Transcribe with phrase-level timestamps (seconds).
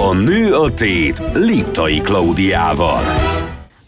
[0.00, 3.02] A nő a tét Liptai Klaudiával.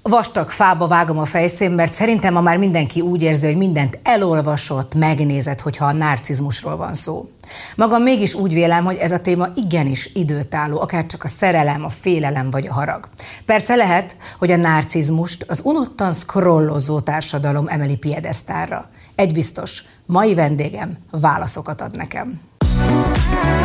[0.02, 4.94] Vastag fába vágom a fejszén, mert szerintem ma már mindenki úgy érzi, hogy mindent elolvasott,
[4.94, 7.30] megnézett, hogyha a narcizmusról van szó.
[7.76, 11.88] Magam mégis úgy vélem, hogy ez a téma igenis időtálló, akár csak a szerelem, a
[11.88, 13.08] félelem vagy a harag.
[13.46, 18.88] Persze lehet, hogy a narcizmust az unottan scrollozó társadalom emeli piedesztára.
[19.14, 22.49] Egy biztos, mai vendégem válaszokat ad nekem.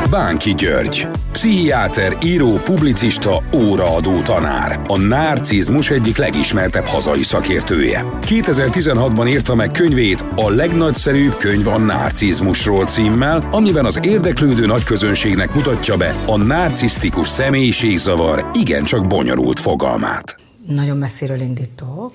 [0.09, 4.81] Bánki György, pszichiáter, író, publicista, óraadó tanár.
[4.87, 8.05] A narcizmus egyik legismertebb hazai szakértője.
[8.21, 15.97] 2016-ban írta meg könyvét A legnagyszerűbb könyv a narcizmusról címmel, amiben az érdeklődő nagyközönségnek mutatja
[15.97, 20.35] be a narcisztikus személyiségzavar igencsak bonyolult fogalmát.
[20.67, 22.11] Nagyon messziről indítok.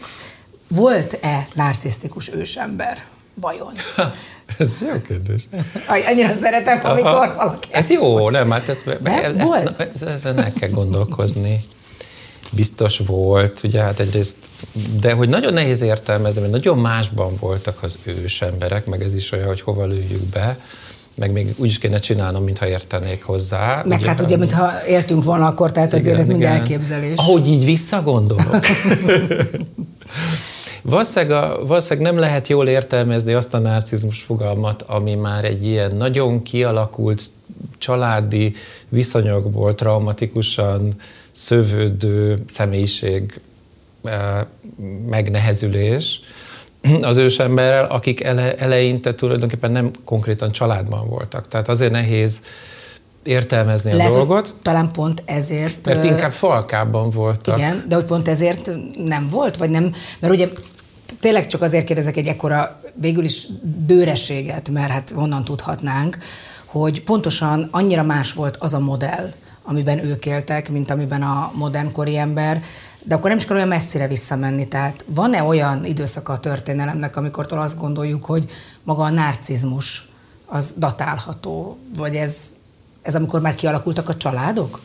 [0.69, 3.05] Volt-e narcisztikus ősember?
[3.35, 3.73] Vajon?
[4.59, 5.43] Ez jó kérdés.
[6.09, 7.69] Annyira szeretem, amikor valaki...
[7.71, 11.61] Ez jó, nem, hát ez, ez, ez, ezen el kell gondolkozni.
[12.53, 14.37] Biztos volt, ugye hát egyrészt,
[15.01, 19.33] de hogy nagyon nehéz értelmezni, mert nagyon másban voltak az ős emberek, meg ez is
[19.33, 20.59] olyan, hogy hova lőjük be,
[21.15, 23.83] meg még úgy is kéne csinálnom, mintha értenék hozzá.
[23.85, 27.17] Meg ugye, hát ugye, mintha értünk volna akkor, tehát igen, azért ez mind elképzelés.
[27.17, 28.67] Ahogy így visszagondolok.
[30.83, 35.97] Valószínűleg, a, valószínűleg nem lehet jól értelmezni azt a narcizmus fogalmat, ami már egy ilyen
[35.97, 37.23] nagyon kialakult
[37.79, 38.55] családi
[38.89, 40.95] viszonyokból traumatikusan
[41.33, 43.41] szövődő személyiség
[44.05, 44.45] eh,
[45.09, 46.21] megnehezülés
[47.01, 51.49] az ősemberrel, akik ele, eleinte tulajdonképpen nem konkrétan családban voltak.
[51.49, 52.43] Tehát azért nehéz
[53.23, 54.55] értelmezni Lehet, a dolgot.
[54.63, 55.87] talán pont ezért...
[55.87, 57.57] Mert inkább falkában voltak.
[57.57, 60.49] Igen, de hogy pont ezért nem volt, vagy nem, mert ugye
[61.21, 63.47] tényleg csak azért kérdezek egy ekkora végül is
[63.87, 66.19] dőrességet, mert hát honnan tudhatnánk,
[66.65, 72.17] hogy pontosan annyira más volt az a modell, amiben ők éltek, mint amiben a modernkori
[72.17, 72.63] ember,
[73.03, 74.69] de akkor nem is kell olyan messzire visszamenni.
[74.69, 78.51] Tehát van-e olyan időszaka a történelemnek, amikor azt gondoljuk, hogy
[78.83, 80.09] maga a narcizmus
[80.47, 82.37] az datálható, vagy ez
[83.03, 84.81] ez amikor már kialakultak a családok?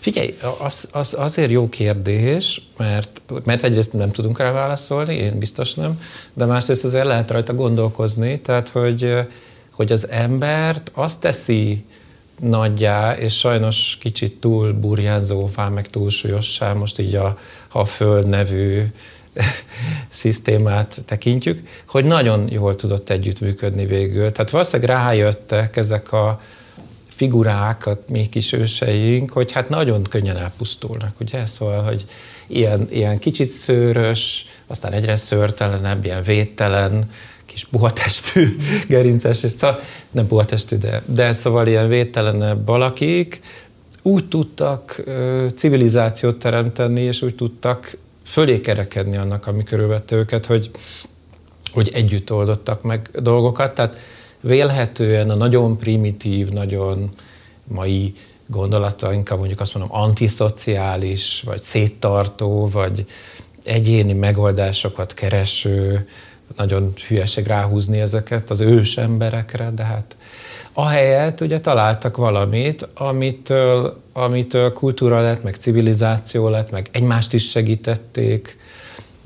[0.00, 5.74] Figyelj, az, az azért jó kérdés, mert, mert egyrészt nem tudunk rá válaszolni, én biztos
[5.74, 6.00] nem,
[6.32, 9.16] de másrészt azért lehet rajta gondolkozni, tehát hogy,
[9.70, 11.84] hogy az embert azt teszi
[12.40, 17.38] nagyjá, és sajnos kicsit túl burjánzóvá, meg túlsúlyossá, most így a,
[17.68, 18.82] a Föld nevű
[20.08, 24.32] szisztémát tekintjük, hogy nagyon jól tudott együttműködni végül.
[24.32, 26.40] Tehát valószínűleg rájöttek ezek a
[27.20, 31.46] figurák, a mi kis őseink, hogy hát nagyon könnyen elpusztulnak, ugye?
[31.46, 32.04] Szóval, hogy
[32.46, 37.10] ilyen, ilyen kicsit szőrös, aztán egyre szőrtelenebb, ilyen védtelen,
[37.46, 38.56] kis puhatestű,
[38.88, 43.40] gerinces, szóval nem puhatestű, de, de szóval ilyen védtelenebb valakik
[44.02, 45.02] úgy tudtak
[45.54, 50.70] civilizációt teremteni, és úgy tudtak fölé kerekedni annak, ami körülvette őket, hogy,
[51.72, 53.74] hogy együtt oldottak meg dolgokat.
[53.74, 53.96] Tehát
[54.40, 57.10] vélhetően a nagyon primitív, nagyon
[57.64, 58.12] mai
[58.46, 63.06] gondolatainkkal mondjuk azt mondom antiszociális, vagy széttartó, vagy
[63.64, 66.08] egyéni megoldásokat kereső,
[66.56, 70.16] nagyon hülyeség ráhúzni ezeket az ős emberekre, de hát
[70.72, 78.58] ahelyett ugye találtak valamit, amitől, amitől kultúra lett, meg civilizáció lett, meg egymást is segítették,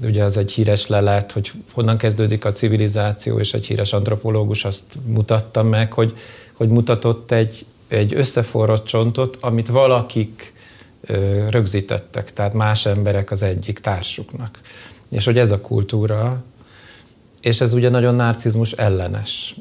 [0.03, 4.85] ugye az egy híres lelet, hogy honnan kezdődik a civilizáció, és egy híres antropológus azt
[5.07, 6.17] mutatta meg, hogy,
[6.53, 10.53] hogy mutatott egy, egy összeforrott csontot, amit valakik
[11.01, 14.61] ö, rögzítettek, tehát más emberek az egyik társuknak.
[15.11, 16.43] És hogy ez a kultúra,
[17.41, 19.55] és ez ugye nagyon narcizmus ellenes,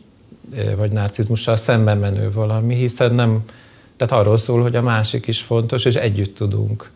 [0.76, 3.44] vagy narcizmussal szemben menő valami, hiszen nem,
[3.96, 6.92] tehát arról szól, hogy a másik is fontos, és együtt tudunk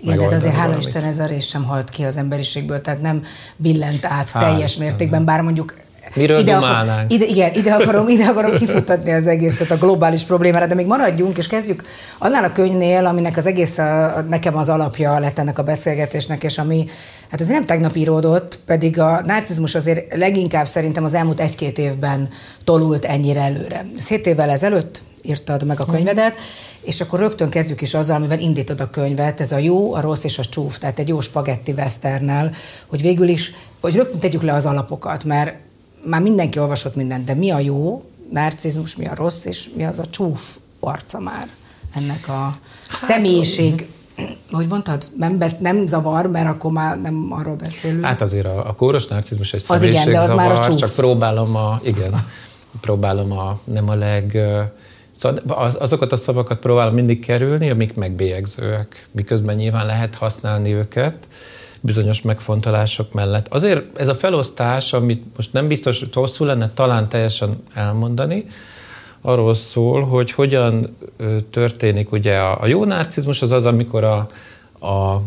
[0.00, 3.24] igen, tehát azért hála Isten ez a rész sem halt ki az emberiségből, tehát nem
[3.56, 4.86] billent át Hál teljes Isten.
[4.86, 5.74] mértékben, bár mondjuk
[6.14, 10.66] Miről ide, akar, ide, igen, ide akarom, ide akarom kifutatni az egészet a globális problémára,
[10.66, 11.84] de még maradjunk, és kezdjük
[12.18, 16.58] annál a könyvnél, aminek az egész a, nekem az alapja lett ennek a beszélgetésnek, és
[16.58, 16.86] ami,
[17.30, 22.28] hát ez nem tegnap íródott, pedig a narcizmus azért leginkább szerintem az elmúlt egy-két évben
[22.64, 23.86] tolult ennyire előre.
[23.96, 26.34] Szét évvel ezelőtt írtad meg a könyvedet,
[26.88, 30.24] és akkor rögtön kezdjük is azzal, amivel indítod a könyvet, ez a jó, a rossz
[30.24, 32.52] és a csúf, tehát egy jó spagetti westernnel,
[32.86, 35.54] hogy végül is, hogy rögtön tegyük le az alapokat, mert
[36.04, 38.02] már mindenki olvasott mindent, de mi a jó,
[38.32, 41.48] narcizmus, mi a rossz, és mi az a csúf arca már
[41.94, 42.58] ennek a
[42.88, 43.86] hát, személyiség
[44.50, 48.04] hogy mondtad, nem, be, nem zavar, mert akkor már nem arról beszélünk.
[48.04, 50.78] Hát azért a, a kóros narcizmus egy az igen, de az zavar, már a csúf.
[50.78, 52.26] csak próbálom a, igen,
[52.80, 54.38] próbálom a, nem a leg
[55.18, 61.28] Szóval azokat a szavakat próbálom mindig kerülni, amik megbélyegzőek, miközben nyilván lehet használni őket
[61.80, 63.48] bizonyos megfontolások mellett.
[63.48, 68.44] Azért ez a felosztás, amit most nem biztos, hogy hosszú lenne talán teljesen elmondani,
[69.20, 70.96] arról szól, hogy hogyan
[71.50, 74.16] történik ugye a, a jó narcizmus az az, amikor a,
[74.86, 75.22] a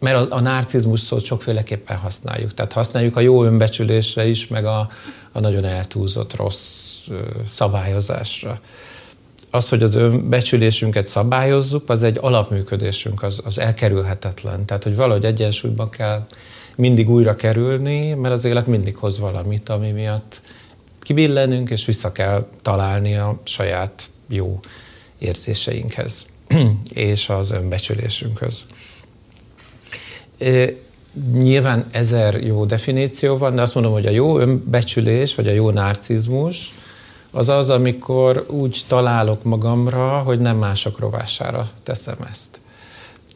[0.00, 2.54] mert a, a narcizmus szót sokféleképpen használjuk.
[2.54, 4.90] Tehát használjuk a jó önbecsülésre is, meg a,
[5.32, 7.06] a nagyon eltúlzott rossz
[7.48, 8.60] szabályozásra.
[9.50, 14.64] Az, hogy az önbecsülésünket szabályozzuk, az egy alapműködésünk, az, az elkerülhetetlen.
[14.64, 16.26] Tehát, hogy valahogy egyensúlyban kell
[16.76, 20.40] mindig újra kerülni, mert az élet mindig hoz valamit, ami miatt
[21.00, 24.60] kibillenünk, és vissza kell találni a saját jó
[25.18, 26.26] érzéseinkhez
[26.92, 28.64] és az önbecsülésünkhöz.
[31.32, 35.70] Nyilván ezer jó definíció van, de azt mondom, hogy a jó önbecsülés, vagy a jó
[35.70, 36.70] narcizmus,
[37.30, 42.60] az az, amikor úgy találok magamra, hogy nem mások rovására teszem ezt.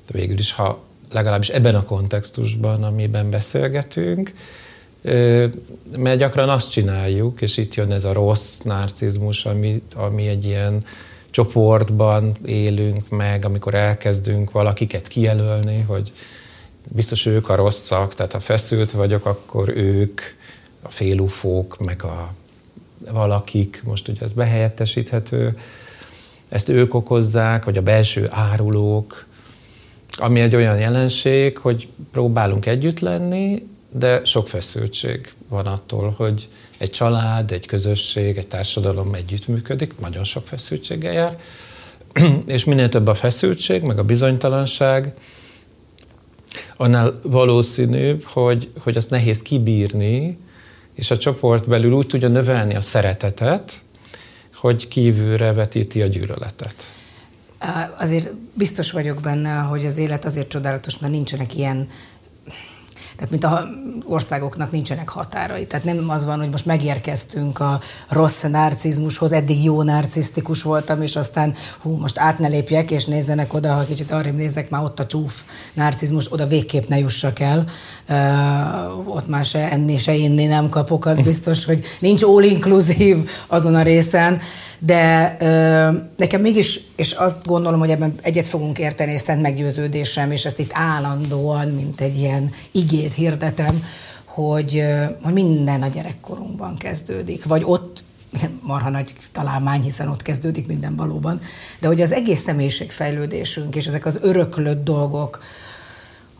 [0.06, 4.32] De végül is, ha legalábbis ebben a kontextusban, amiben beszélgetünk,
[5.96, 10.84] mert gyakran azt csináljuk, és itt jön ez a rossz narcizmus, ami, ami egy ilyen
[11.30, 16.12] csoportban élünk meg, amikor elkezdünk valakiket kijelölni, hogy
[16.88, 20.20] biztos ők a rosszak, tehát ha feszült vagyok, akkor ők,
[20.82, 22.32] a félufók, meg a
[23.10, 25.58] valakik, most ugye ez behelyettesíthető,
[26.48, 29.26] ezt ők okozzák, vagy a belső árulók,
[30.16, 36.48] ami egy olyan jelenség, hogy próbálunk együtt lenni, de sok feszültség van attól, hogy
[36.78, 41.38] egy család, egy közösség, egy társadalom együttműködik, nagyon sok feszültséggel jár,
[42.46, 45.14] és minél több a feszültség, meg a bizonytalanság,
[46.76, 50.38] annál valószínűbb, hogy, hogy azt nehéz kibírni,
[50.94, 53.82] és a csoport belül úgy tudja növelni a szeretetet,
[54.54, 56.74] hogy kívülre vetíti a gyűlöletet.
[57.98, 61.88] Azért biztos vagyok benne, hogy az élet azért csodálatos, mert nincsenek ilyen
[63.16, 63.68] tehát mint a
[64.06, 65.66] országoknak nincsenek határai.
[65.66, 71.16] Tehát nem az van, hogy most megérkeztünk a rossz narcizmushoz, eddig jó narcisztikus voltam, és
[71.16, 75.00] aztán hú, most át ne lépjek, és nézzenek oda, ha kicsit arra nézek, már ott
[75.00, 75.42] a csúf
[75.74, 77.64] narcizmus, oda végképp ne jussak el.
[78.08, 83.74] Uh, ott már se enni, se inni nem kapok, az biztos, hogy nincs all-inclusive azon
[83.74, 84.40] a részen,
[84.78, 90.30] de uh, nekem mégis, és azt gondolom, hogy ebben egyet fogunk érteni, és szent meggyőződésem,
[90.30, 93.84] és ezt itt állandóan, mint egy ilyen igét hirdetem,
[94.24, 94.82] hogy,
[95.22, 98.04] hogy minden a gyerekkorunkban kezdődik, vagy ott
[98.60, 101.40] marha nagy találmány, hiszen ott kezdődik minden valóban,
[101.80, 105.42] de hogy az egész személyiségfejlődésünk és ezek az öröklött dolgok,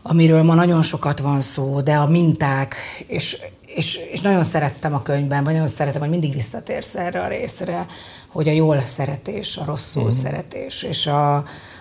[0.01, 2.75] amiről ma nagyon sokat van szó, de a minták,
[3.07, 3.37] és,
[3.75, 7.85] és, és nagyon szerettem a könyvben, vagy nagyon szeretem, hogy mindig visszatérsz erre a részre,
[8.27, 10.09] hogy a jól szeretés, a rosszul mm.
[10.09, 11.35] szeretés, és a,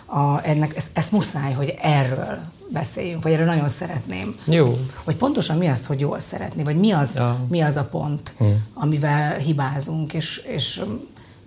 [0.07, 2.39] a, ennek, ezt, ezt muszáj, hogy erről
[2.69, 4.37] beszéljünk, vagy erről nagyon szeretném.
[4.45, 4.79] Jó.
[5.05, 7.39] Hogy pontosan mi az, hogy jól szeretni, vagy mi az, ja.
[7.49, 8.45] mi az a pont, hm.
[8.75, 10.83] amivel hibázunk, és, és,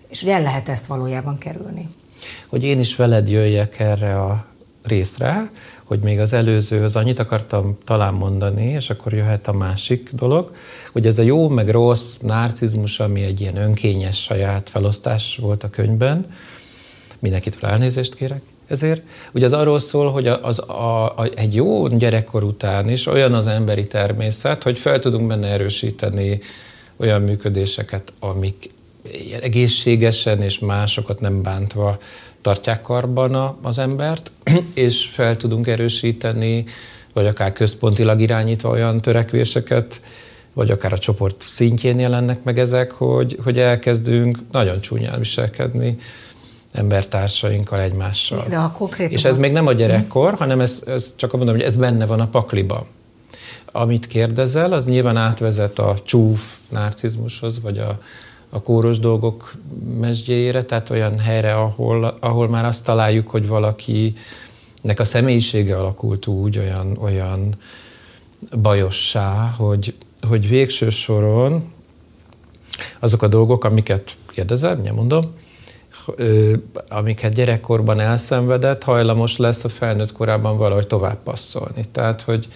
[0.08, 1.90] és hogy el lehet ezt valójában kerülni.
[2.48, 4.46] Hogy én is veled jöjjek erre a
[4.84, 5.50] részre,
[5.88, 10.56] hogy még az előzőhöz annyit akartam talán mondani, és akkor jöhet a másik dolog,
[10.92, 15.70] hogy ez a jó meg rossz narcizmus, ami egy ilyen önkényes saját felosztás volt a
[15.70, 16.36] könyvben,
[17.20, 19.02] mindenkitől elnézést kérek, ezért.
[19.34, 23.48] Ugye az arról szól, hogy az, a, a, egy jó gyerekkor után is olyan az
[23.48, 26.40] emberi természet, hogy fel tudunk benne erősíteni
[26.98, 28.70] olyan működéseket, amik
[29.42, 31.98] egészségesen és másokat nem bántva
[32.48, 34.32] tartják karban a, az embert,
[34.74, 36.66] és fel tudunk erősíteni,
[37.14, 40.02] vagy akár központilag irányítva olyan törekvéseket,
[40.54, 45.98] vagy akár a csoport szintjén jelennek meg ezek, hogy, hogy elkezdünk nagyon csúnyán viselkedni,
[46.72, 48.46] embertársainkkal, egymással.
[48.50, 49.12] De a konkrét.
[49.12, 52.20] És ez még nem a gyerekkor, hanem ez, ez csak mondom, hogy ez benne van
[52.20, 52.86] a pakliba.
[53.72, 58.00] Amit kérdezel, az nyilván átvezet a csúf narcizmushoz, vagy a,
[58.50, 59.54] a kóros dolgok
[60.00, 66.58] mesdjéjére, tehát olyan helyre, ahol, ahol már azt találjuk, hogy valakinek a személyisége alakult úgy,
[66.58, 67.56] olyan, olyan
[68.62, 71.74] bajossá, hogy, hogy végső soron
[73.00, 75.24] azok a dolgok, amiket kérdezel, nem mondom,
[76.90, 81.82] amiket gyerekkorban elszenvedett, hajlamos lesz a felnőtt korában valahogy tovább passzolni.
[81.92, 82.48] Tehát, hogy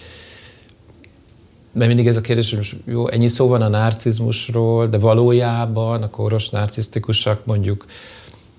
[1.72, 6.02] mert mindig ez a kérdés, hogy most jó, ennyi szó van a narcizmusról, de valójában
[6.02, 7.86] a kóros narcisztikusak mondjuk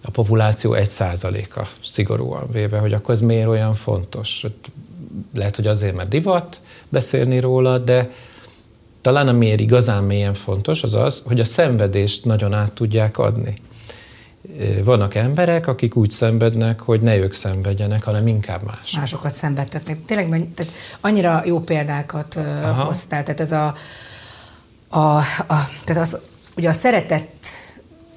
[0.01, 4.45] a populáció egy százaléka szigorúan véve, hogy akkor ez miért olyan fontos?
[5.33, 8.11] Lehet, hogy azért, mert divat beszélni róla, de
[9.01, 13.53] talán miért igazán mélyen fontos, az az, hogy a szenvedést nagyon át tudják adni
[14.83, 18.95] vannak emberek, akik úgy szenvednek, hogy ne ők szenvedjenek, hanem inkább más.
[18.95, 20.05] Másokat szenvedtetnek.
[20.05, 22.83] Tényleg tehát annyira jó példákat Aha.
[22.83, 23.75] hoztál, tehát ez a,
[24.89, 25.17] a,
[25.47, 26.17] a tehát az,
[26.57, 27.27] ugye a szeretet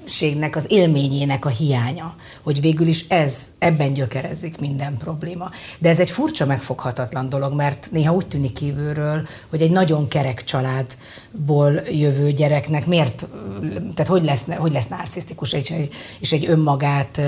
[0.07, 5.49] ségnek, az élményének a hiánya, hogy végül is ez, ebben gyökerezik minden probléma.
[5.79, 10.43] De ez egy furcsa, megfoghatatlan dolog, mert néha úgy tűnik kívülről, hogy egy nagyon kerek
[10.43, 13.27] családból jövő gyereknek miért,
[13.69, 17.21] tehát hogy lesz, hogy lesz narcisztikus egy, és egy önmagát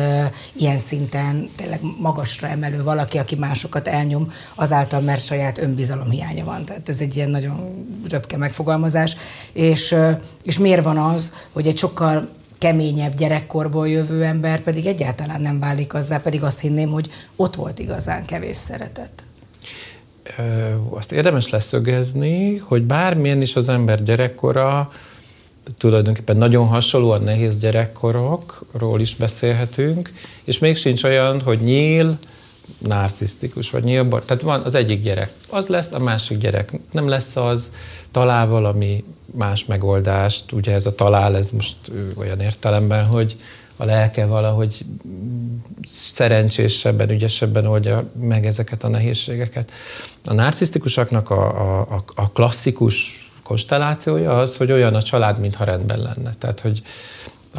[0.53, 6.65] ilyen szinten tényleg magasra emelő valaki, aki másokat elnyom azáltal, mert saját önbizalom hiánya van.
[6.65, 9.15] Tehát ez egy ilyen nagyon röpke megfogalmazás.
[9.53, 9.95] És,
[10.43, 15.93] és miért van az, hogy egy sokkal keményebb gyerekkorból jövő ember pedig egyáltalán nem válik
[15.93, 19.23] azzá, pedig azt hinném, hogy ott volt igazán kevés szeretet.
[20.89, 24.91] Azt érdemes leszögezni, hogy bármilyen is az ember gyerekkora,
[25.77, 30.13] tulajdonképpen nagyon hasonlóan nehéz gyerekkorokról is beszélhetünk,
[30.43, 32.17] és még sincs olyan, hogy nyíl,
[32.77, 34.23] narcisztikus, vagy nyílbar.
[34.23, 37.71] Tehát van az egyik gyerek, az lesz, a másik gyerek nem lesz az,
[38.11, 41.77] talál valami más megoldást, ugye ez a talál, ez most
[42.17, 43.37] olyan értelemben, hogy
[43.77, 44.85] a lelke valahogy
[45.87, 49.71] szerencsésebben, ügyesebben oldja meg ezeket a nehézségeket.
[50.25, 56.33] A narcisztikusoknak a, a, a klasszikus konstellációja az, hogy olyan a család, mintha rendben lenne.
[56.33, 56.81] Tehát, hogy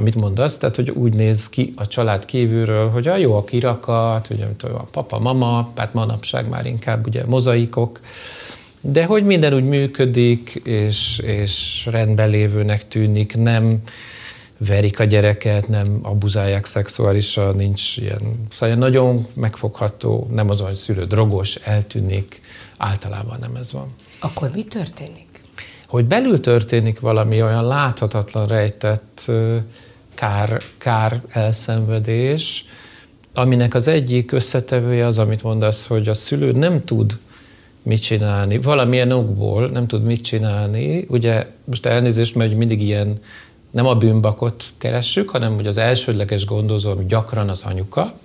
[0.01, 4.31] amit mondasz, tehát, hogy úgy néz ki a család kívülről, hogy a jó a kirakat,
[4.31, 8.01] ugye, a papa, mama, hát manapság már inkább ugye mozaikok,
[8.81, 13.83] de hogy minden úgy működik, és, és rendben lévőnek tűnik, nem
[14.59, 18.47] verik a gyereket, nem abuzálják szexuálisan, nincs ilyen.
[18.51, 22.41] Szóval nagyon megfogható, nem az, hogy szülő drogos, eltűnik,
[22.77, 23.95] általában nem ez van.
[24.21, 25.29] Akkor mi történik?
[25.87, 29.31] Hogy belül történik valami olyan láthatatlan, rejtett
[30.21, 32.65] kár, kár elszenvedés,
[33.35, 37.19] aminek az egyik összetevője az, amit mondasz, hogy a szülő nem tud
[37.83, 41.05] mit csinálni, valamilyen okból nem tud mit csinálni.
[41.09, 43.19] Ugye most elnézést, mert mindig ilyen
[43.71, 48.19] nem a bűnbakot keressük, hanem hogy az elsődleges gondozó, ami gyakran az anyuka,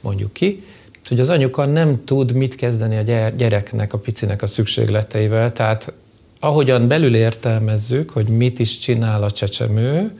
[0.00, 0.64] mondjuk ki,
[1.08, 5.92] hogy az anyuka nem tud mit kezdeni a gyereknek, a picinek a szükségleteivel, tehát
[6.40, 10.12] ahogyan belül értelmezzük, hogy mit is csinál a csecsemő,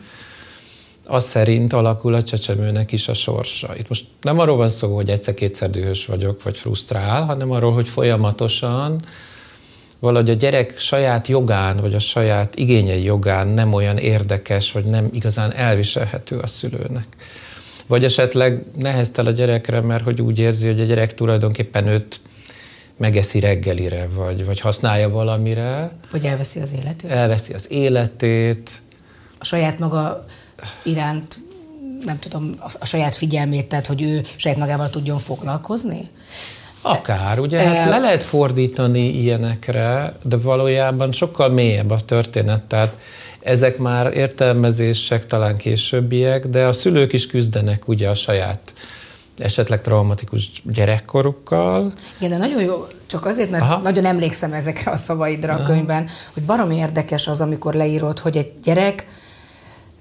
[1.11, 3.77] az szerint alakul a csecsemőnek is a sorsa.
[3.79, 7.89] Itt most nem arról van szó, hogy egyszer-kétszer dühös vagyok, vagy frusztrál, hanem arról, hogy
[7.89, 9.01] folyamatosan
[9.99, 15.09] valahogy a gyerek saját jogán, vagy a saját igényei jogán nem olyan érdekes, vagy nem
[15.13, 17.07] igazán elviselhető a szülőnek.
[17.87, 22.21] Vagy esetleg neheztel a gyerekre, mert hogy úgy érzi, hogy a gyerek tulajdonképpen őt
[22.97, 25.93] megeszi reggelire, vagy, vagy használja valamire.
[26.11, 27.11] Vagy elveszi az életét.
[27.11, 28.81] Elveszi az életét.
[29.39, 30.25] A saját maga
[30.83, 31.39] iránt
[32.05, 36.09] nem tudom, a saját figyelmét, tehát hogy ő saját magával tudjon foglalkozni?
[36.83, 42.97] Akár, ugye hát le lehet fordítani ilyenekre, de valójában sokkal mélyebb a történet, tehát
[43.41, 48.75] ezek már értelmezések, talán későbbiek, de a szülők is küzdenek ugye a saját
[49.39, 51.93] esetleg traumatikus gyerekkorukkal.
[52.19, 53.77] Igen, de nagyon jó, csak azért, mert Aha.
[53.77, 58.53] nagyon emlékszem ezekre a szavaidra a könyvben, hogy baromi érdekes az, amikor leírod, hogy egy
[58.63, 59.07] gyerek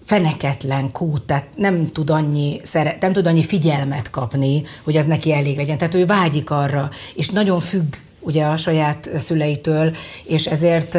[0.10, 2.62] feneketlen kút, tehát nem tud, annyi,
[3.00, 5.78] nem tud annyi figyelmet kapni, hogy az neki elég legyen.
[5.78, 10.98] Tehát ő vágyik arra, és nagyon függ ugye a saját szüleitől, és ezért,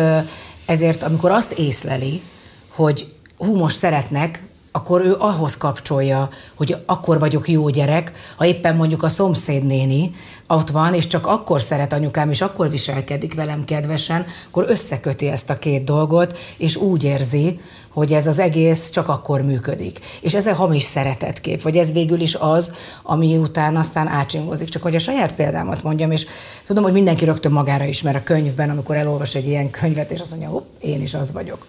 [0.66, 2.22] ezért amikor azt észleli,
[2.68, 8.76] hogy hú, most szeretnek, akkor ő ahhoz kapcsolja, hogy akkor vagyok jó gyerek, ha éppen
[8.76, 10.10] mondjuk a szomszédnéni
[10.46, 15.50] ott van, és csak akkor szeret anyukám, és akkor viselkedik velem kedvesen, akkor összeköti ezt
[15.50, 17.60] a két dolgot, és úgy érzi,
[17.92, 19.98] hogy ez az egész csak akkor működik.
[20.20, 24.68] És ez a hamis szeretetkép, vagy ez végül is az, ami után aztán átcsingozik.
[24.68, 26.26] Csak hogy a saját példámat mondjam, és
[26.66, 30.30] tudom, hogy mindenki rögtön magára ismer a könyvben, amikor elolvas egy ilyen könyvet, és azt
[30.30, 31.66] mondja, hopp, én is az vagyok.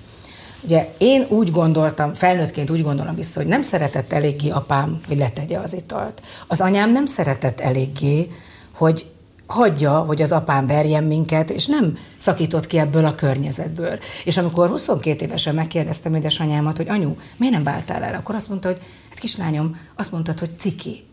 [0.63, 5.57] Ugye én úgy gondoltam, felnőttként úgy gondolom vissza, hogy nem szeretett eléggé apám, hogy letegye
[5.57, 6.21] az italt.
[6.47, 8.27] Az anyám nem szeretett eléggé,
[8.75, 9.05] hogy
[9.51, 13.99] hagyja, hogy az apám verjen minket, és nem szakított ki ebből a környezetből.
[14.25, 18.67] És amikor 22 évesen megkérdeztem édesanyámat, hogy anyu, miért nem váltál el, akkor azt mondta,
[18.67, 21.03] hogy hát kislányom, azt mondtad, hogy ciki,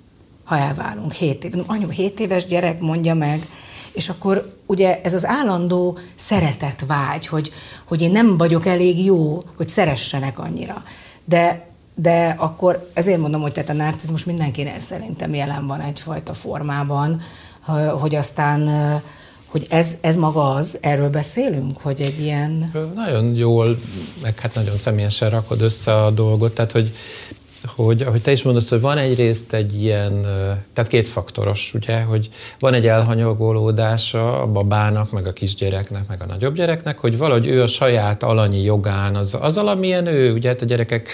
[0.45, 1.52] ha elválunk 7 év.
[1.66, 3.47] Anyu, 7 éves gyerek mondja meg,
[3.92, 7.52] és akkor ugye ez az állandó szeretet vágy, hogy,
[7.85, 10.83] hogy én nem vagyok elég jó, hogy szeressenek annyira.
[11.25, 17.21] De, de akkor ezért mondom, hogy tehát a narcizmus mindenkinek szerintem jelen van egyfajta formában,
[18.00, 18.69] hogy aztán
[19.47, 22.73] hogy ez, ez maga az, erről beszélünk, hogy egy ilyen...
[22.95, 23.79] Nagyon jól,
[24.23, 26.93] meg hát nagyon személyesen rakod össze a dolgot, tehát hogy
[27.67, 30.23] hogy ahogy te is mondod, hogy van egyrészt egy ilyen,
[30.73, 36.27] tehát két faktoros, ugye, hogy van egy elhanyagolódása a babának, meg a kisgyereknek, meg a
[36.27, 40.62] nagyobb gyereknek, hogy valahogy ő a saját alanyi jogán, az, az amilyen ő, ugye hát
[40.62, 41.09] a gyerekek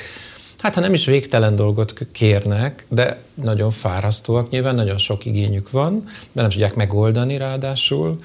[0.64, 6.04] hát ha nem is végtelen dolgot kérnek, de nagyon fárasztóak nyilván, nagyon sok igényük van,
[6.32, 8.20] de nem tudják megoldani ráadásul.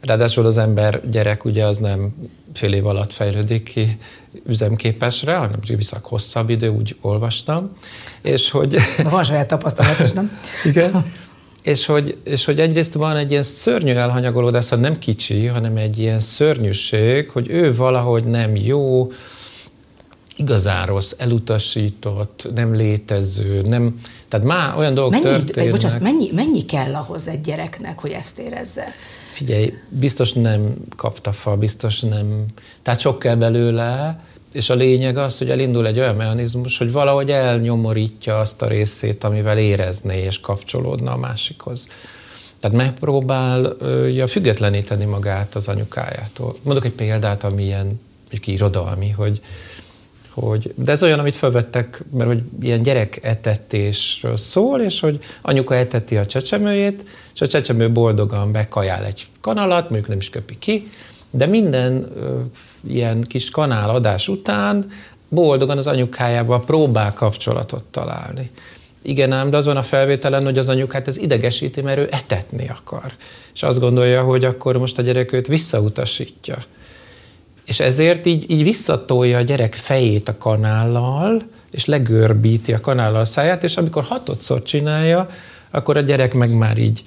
[0.00, 2.14] Ráadásul az ember gyerek ugye az nem
[2.54, 3.98] fél év alatt fejlődik ki
[4.46, 7.76] üzemképesre, hanem viszont hosszabb idő, úgy olvastam.
[8.22, 8.76] És hogy...
[9.02, 10.38] Van saját tapasztalat is, nem?
[10.64, 11.12] Igen.
[11.62, 15.98] És hogy, és hogy egyrészt van egy ilyen szörnyű elhanyagolódás, szóval nem kicsi, hanem egy
[15.98, 19.10] ilyen szörnyűség, hogy ő valahogy nem jó,
[20.36, 25.70] igazán rossz, elutasított, nem létező, nem, tehát már olyan dolgok mennyi, történnek.
[25.70, 28.84] Bocsánat, mennyi, mennyi kell ahhoz egy gyereknek, hogy ezt érezze?
[29.32, 32.44] Figyelj, biztos nem kapta fa, biztos nem,
[32.82, 34.20] tehát sok kell belőle,
[34.52, 39.24] és a lényeg az, hogy elindul egy olyan mechanizmus, hogy valahogy elnyomorítja azt a részét,
[39.24, 41.88] amivel érezné és kapcsolódna a másikhoz.
[42.60, 46.54] Tehát megpróbálja függetleníteni magát az anyukájától.
[46.64, 48.00] Mondok egy példát, ami ilyen
[48.44, 49.40] irodalmi, hogy,
[50.40, 55.74] hogy, de ez olyan, amit felvettek, mert hogy ilyen gyerek etetésről szól, és hogy anyuka
[55.74, 60.90] eteti a csecsemőjét, és a csecsemő boldogan bekajál egy kanalat, mondjuk nem is köpi ki,
[61.30, 62.40] de minden ö,
[62.88, 64.90] ilyen kis kanáladás után
[65.28, 68.50] boldogan az anyukájával próbál kapcsolatot találni.
[69.02, 72.68] Igen ám, de az van a felvételen, hogy az anyukát ez idegesíti, mert ő etetni
[72.68, 73.12] akar.
[73.54, 76.56] És azt gondolja, hogy akkor most a gyerek őt visszautasítja.
[77.66, 83.24] És ezért így, így visszatolja a gyerek fejét a kanállal, és legörbíti a kanállal a
[83.24, 85.30] száját, és amikor hatodszor csinálja,
[85.70, 87.04] akkor a gyerek meg már így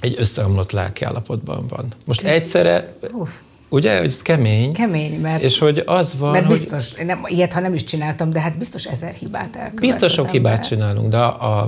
[0.00, 1.86] egy összeomlott lelkiállapotban van.
[2.06, 3.30] Most egyszerre, Uf.
[3.68, 4.72] ugye, hogy ez kemény.
[4.72, 8.30] Kemény, mert, és hogy az van, mert biztos, hogy, nem, ilyet ha nem is csináltam,
[8.30, 11.60] de hát biztos ezer hibát elkövet Biztos sok hibát csinálunk, de a,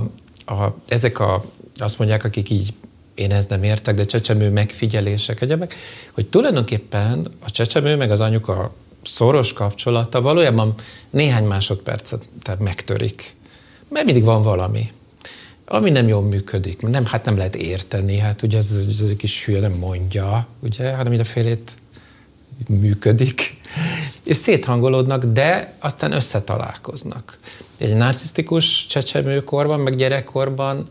[0.45, 1.43] a, a, ezek a,
[1.75, 2.73] azt mondják, akik így
[3.15, 5.75] én ezt nem értek, de csecsemő megfigyelések, egyebek,
[6.11, 8.73] hogy tulajdonképpen a csecsemő meg az anyuka
[9.03, 10.73] szoros kapcsolata valójában
[11.09, 12.25] néhány másodpercet
[12.59, 13.35] megtörik.
[13.89, 14.91] Mert mindig van valami,
[15.65, 16.81] ami nem jól működik.
[16.81, 20.47] Nem, hát nem lehet érteni, hát ugye ez, ez, ez egy kis hülye nem mondja,
[20.59, 21.77] ugye, hanem mindenfélét
[22.67, 23.57] működik,
[24.25, 27.37] és széthangolódnak, de aztán összetalálkoznak.
[27.77, 30.87] Egy narcisztikus csecsemőkorban, meg gyerekkorban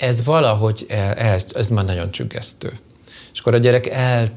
[0.00, 2.78] ez valahogy el, el, ez már nagyon csüggesztő.
[3.32, 4.30] És akkor a gyerek el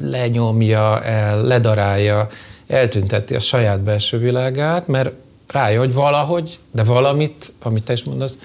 [0.00, 2.28] lenyomja, el, ledarálja,
[2.66, 5.10] eltünteti a saját belső világát, mert
[5.46, 8.38] rájön, hogy valahogy, de valamit, amit te is mondasz,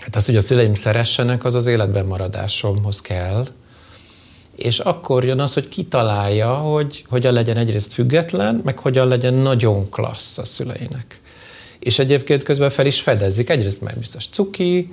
[0.00, 3.46] hát az, hogy a szüleim szeressenek, az az életben maradásomhoz kell,
[4.56, 9.88] és akkor jön az, hogy kitalálja, hogy hogyan legyen egyrészt független, meg hogyan legyen nagyon
[9.90, 11.20] klassz a szüleinek
[11.78, 13.50] és egyébként közben fel is fedezik.
[13.50, 14.90] Egyrészt mert biztos cuki,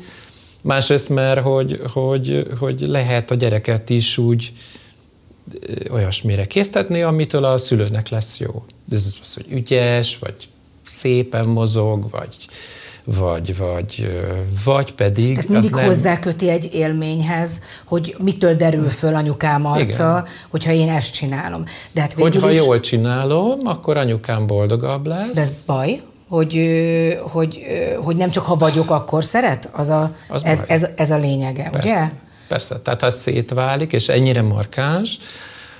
[0.62, 4.52] másrészt mert hogy, hogy, hogy lehet a gyereket is úgy
[5.89, 8.65] olyasmire késztetni, amitől a szülőnek lesz jó.
[8.91, 10.36] Ez az, hogy ügyes, vagy
[10.86, 12.48] szépen mozog, vagy,
[13.04, 14.08] vagy, vagy,
[14.63, 15.34] vagy pedig...
[15.34, 15.86] Tehát mindig nem...
[15.86, 20.26] hozzáköti egy élményhez, hogy mitől derül föl anyukám arca, Igen.
[20.50, 21.63] hogyha én ezt csinálom.
[21.91, 22.58] De hát Hogyha is...
[22.58, 25.34] jól csinálom, akkor anyukám boldogabb lesz.
[25.34, 26.02] De ez baj?
[26.28, 26.60] Hogy,
[27.22, 27.62] hogy,
[28.04, 29.70] hogy nem csak ha vagyok, akkor szeret?
[29.72, 31.88] Az a, az ez, ez, ez a lényege, Persze.
[31.88, 32.10] ugye?
[32.48, 35.18] Persze, tehát ha szétválik, és ennyire markáns,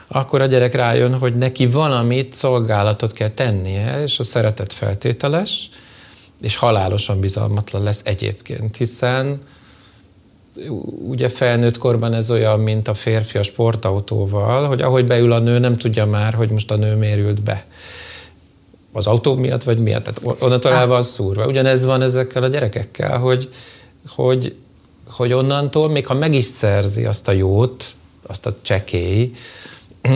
[0.08, 5.70] akkor a gyerek rájön, hogy neki valamit, szolgálatot kell tennie, és a szeretet feltételes,
[6.42, 9.40] és halálosan bizalmatlan lesz egyébként, hiszen
[11.08, 15.60] ugye felnőtt korban ez olyan, mint a férfi a sportautóval, hogy ahogy beül a nő,
[15.60, 17.66] nem tudja már, hogy most a nő mérült be
[18.96, 20.04] az autó miatt, vagy miatt.
[20.04, 21.46] Tehát onnantól el van szúrva.
[21.46, 23.50] Ugyanez van ezekkel a gyerekekkel, hogy,
[24.08, 24.56] hogy,
[25.08, 27.86] hogy onnantól, még ha meg is szerzi azt a jót,
[28.28, 29.32] azt a csekély,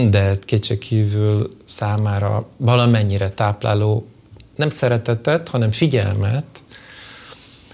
[0.09, 4.07] de kétségkívül számára valamennyire tápláló
[4.55, 6.45] nem szeretetet, hanem figyelmet,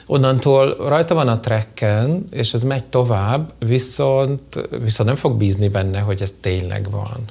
[0.06, 6.00] onnantól rajta van a trekken, és ez megy tovább, viszont, viszont nem fog bízni benne,
[6.00, 7.24] hogy ez tényleg van.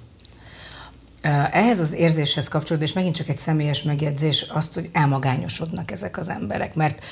[1.52, 6.28] Ehhez az érzéshez kapcsolódó, és megint csak egy személyes megjegyzés, azt, hogy elmagányosodnak ezek az
[6.28, 7.04] emberek, mert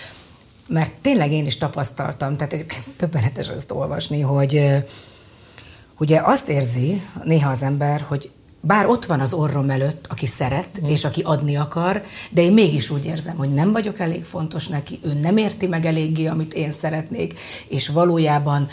[0.67, 4.83] mert tényleg én is tapasztaltam, tehát egyébként többenetes ezt olvasni, hogy
[5.99, 10.81] ugye azt érzi néha az ember, hogy bár ott van az orrom előtt, aki szeret,
[10.83, 10.89] mm.
[10.89, 14.99] és aki adni akar, de én mégis úgy érzem, hogy nem vagyok elég fontos neki,
[15.03, 18.69] ő nem érti meg eléggé, amit én szeretnék, és valójában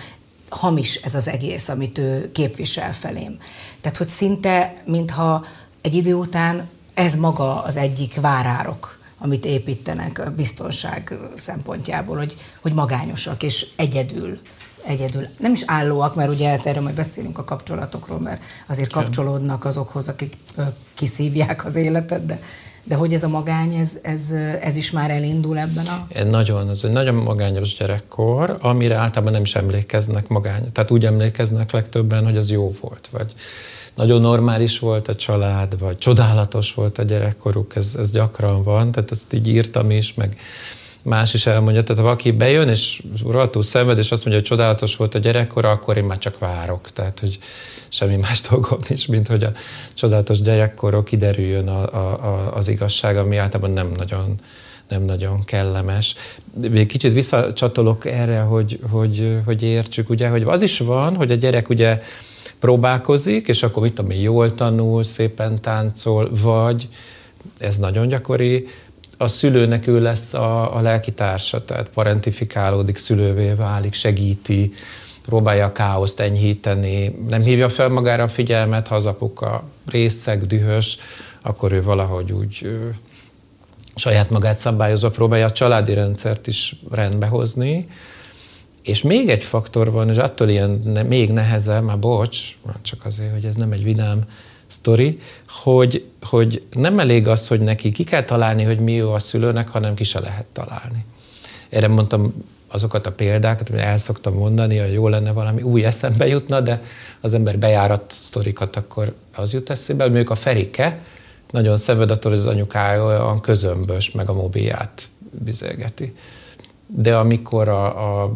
[0.49, 3.38] hamis ez az egész, amit ő képvisel felém.
[3.81, 5.45] Tehát, hogy szinte, mintha
[5.81, 12.73] egy idő után ez maga az egyik várárok amit építenek a biztonság szempontjából, hogy, hogy
[12.73, 14.39] magányosak és egyedül
[14.83, 15.27] egyedül.
[15.38, 20.38] Nem is állóak, mert ugye erről majd beszélünk a kapcsolatokról, mert azért kapcsolódnak azokhoz, akik
[20.93, 22.39] kiszívják az életet, de,
[22.89, 26.23] de hogy ez a magány, ez, ez, ez is már elindul ebben a...
[26.23, 30.71] Nagyon, ez egy nagyon magányos gyerekkor, amire általában nem is emlékeznek magány.
[30.71, 33.34] Tehát úgy emlékeznek legtöbben, hogy az jó volt, vagy
[33.95, 39.12] nagyon normális volt a család, vagy csodálatos volt a gyerekkoruk, ez, ez gyakran van, tehát
[39.12, 40.38] ezt így írtam is, meg
[41.04, 41.84] más is elmondja.
[41.84, 45.69] Tehát ha valaki bejön, és rohadtul szenved, és azt mondja, hogy csodálatos volt a gyerekkora,
[45.69, 46.89] akkor én már csak várok.
[46.91, 47.39] Tehát, hogy
[47.89, 49.52] semmi más dolgom nincs, mint hogy a
[49.93, 54.36] csodálatos gyerekkorok kiderüljön a, a, a, az igazság, ami általában nem nagyon,
[54.88, 56.15] nem nagyon kellemes.
[56.54, 61.36] Még kicsit visszacsatolok erre, hogy, hogy, hogy értsük, ugye, hogy az is van, hogy a
[61.36, 62.02] gyerek ugye
[62.60, 66.88] próbálkozik, és akkor mit tudom én, jól tanul, szépen táncol, vagy
[67.58, 68.67] ez nagyon gyakori,
[69.21, 74.71] a szülőnek ő lesz a, a lelki társa, tehát parentifikálódik, szülővé válik, segíti,
[75.25, 80.97] próbálja a káoszt enyhíteni, nem hívja fel magára a figyelmet, ha az apuka részeg, dühös,
[81.41, 82.67] akkor ő valahogy úgy
[83.99, 87.88] saját magát szabályozva próbálja a családi rendszert is rendbe hozni.
[88.82, 93.05] És még egy faktor van, és attól ilyen ne, még nehezebb, már bocs, már csak
[93.05, 94.21] azért, hogy ez nem egy vidám
[94.67, 99.19] sztori, hogy, hogy nem elég az, hogy neki ki kell találni, hogy mi jó a
[99.19, 101.05] szülőnek, hanem ki se lehet találni.
[101.69, 102.34] Erre mondtam
[102.71, 106.82] azokat a példákat, amit el szoktam mondani, hogy jó lenne valami új eszembe jutna, de
[107.21, 110.99] az ember bejárat sztorikat, akkor az jut eszébe, mondjuk a Ferike
[111.51, 116.15] nagyon szenved attól, hogy az anyukája olyan közömbös, meg a mobilját bizélgeti.
[116.88, 118.34] De amikor a, a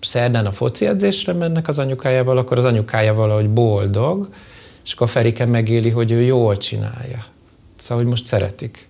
[0.00, 4.28] szerdán a foci edzésre mennek az anyukájával, akkor az anyukája valahogy boldog,
[4.84, 7.24] és akkor a Ferike megéli, hogy ő jól csinálja.
[7.76, 8.88] Szóval, hogy most szeretik.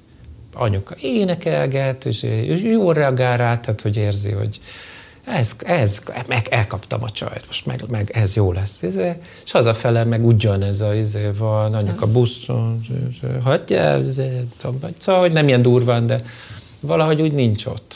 [0.58, 2.26] Anyuka énekelget, és
[2.62, 4.60] jól reagál rá, tehát, hogy érzi, hogy
[5.26, 8.82] ez, ez, meg elkaptam a csajt, most meg, meg ez jó lesz.
[8.82, 9.12] Izé.
[9.44, 12.80] És hazafele meg ugyanez a izé van, anyuka buszon,
[13.42, 14.40] hagyja, izé,
[14.98, 16.22] szóval, hogy nem ilyen durván, de
[16.80, 17.94] valahogy úgy nincs ott.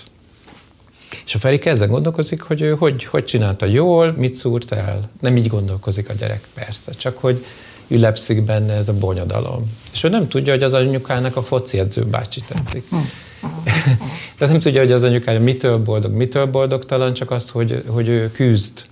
[1.24, 5.10] És a Feri ezen gondolkozik, hogy ő hogy, hogy csinálta jól, mit szúrt el.
[5.20, 7.44] Nem így gondolkozik a gyerek, persze, csak hogy
[7.90, 9.76] ülepszik benne ez a bonyodalom.
[9.92, 12.88] És ő nem tudja, hogy az anyukának a foci edző bácsi tetszik.
[14.38, 18.30] Tehát nem tudja, hogy az anyukája mitől boldog, mitől boldogtalan, csak azt, hogy, hogy ő
[18.30, 18.84] küzd.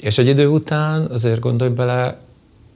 [0.00, 2.18] És egy idő után azért gondolj bele,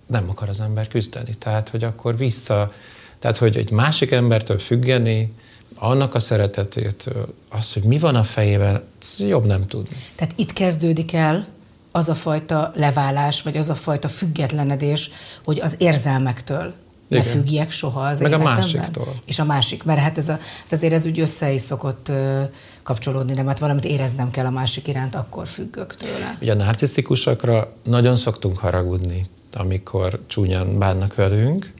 [0.06, 1.34] nem akar az ember küzdeni.
[1.38, 2.72] Tehát, hogy akkor vissza,
[3.18, 5.32] tehát, hogy egy másik embertől függeni,
[5.74, 8.82] annak a szeretetétől, az, hogy mi van a fejében,
[9.18, 9.96] jobb nem tudni.
[10.14, 11.46] Tehát itt kezdődik el
[11.92, 15.10] az a fajta leválás, vagy az a fajta függetlenedés,
[15.44, 16.74] hogy az érzelmektől
[17.08, 17.24] igen.
[17.24, 18.56] ne függjek soha az Meg életemben.
[18.56, 19.14] a másiktól.
[19.24, 22.42] És a másik, mert hát ez a, hát azért ez úgy össze is szokott ö,
[22.82, 26.36] kapcsolódni, de mert valamit éreznem kell a másik iránt, akkor függök tőle.
[26.40, 31.72] Ugye a narcisztikusokra nagyon szoktunk haragudni, amikor csúnyan bánnak velünk,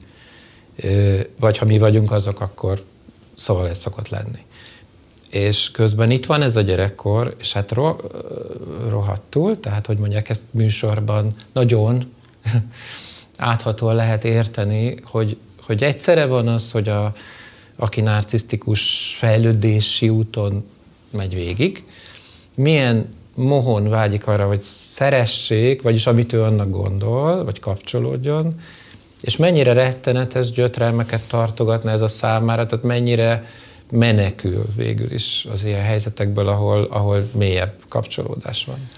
[1.39, 2.83] vagy ha mi vagyunk azok, akkor
[3.35, 4.45] szóval ez szokott lenni.
[5.29, 7.95] És közben itt van ez a gyerekkor, és hát ro,
[8.87, 12.13] rohadtul, tehát hogy mondják, ezt műsorban nagyon
[13.37, 17.13] áthatóan lehet érteni, hogy, hogy egyszerre van az, hogy a,
[17.75, 20.65] aki narcisztikus fejlődési úton
[21.11, 21.85] megy végig,
[22.55, 28.55] milyen mohon vágyik arra, hogy szeressék, vagyis amit ő annak gondol, vagy kapcsolódjon,
[29.21, 33.45] és mennyire rettenetes gyötrelmeket tartogatna ez a számára, tehát mennyire
[33.91, 38.89] menekül végül is az ilyen helyzetekből, ahol, ahol mélyebb kapcsolódás van.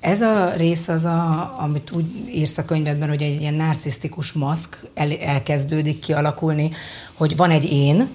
[0.00, 4.86] Ez a rész az, a, amit úgy írsz a könyvedben, hogy egy ilyen narcisztikus maszk
[4.94, 6.70] el, elkezdődik kialakulni,
[7.14, 8.08] hogy van egy én,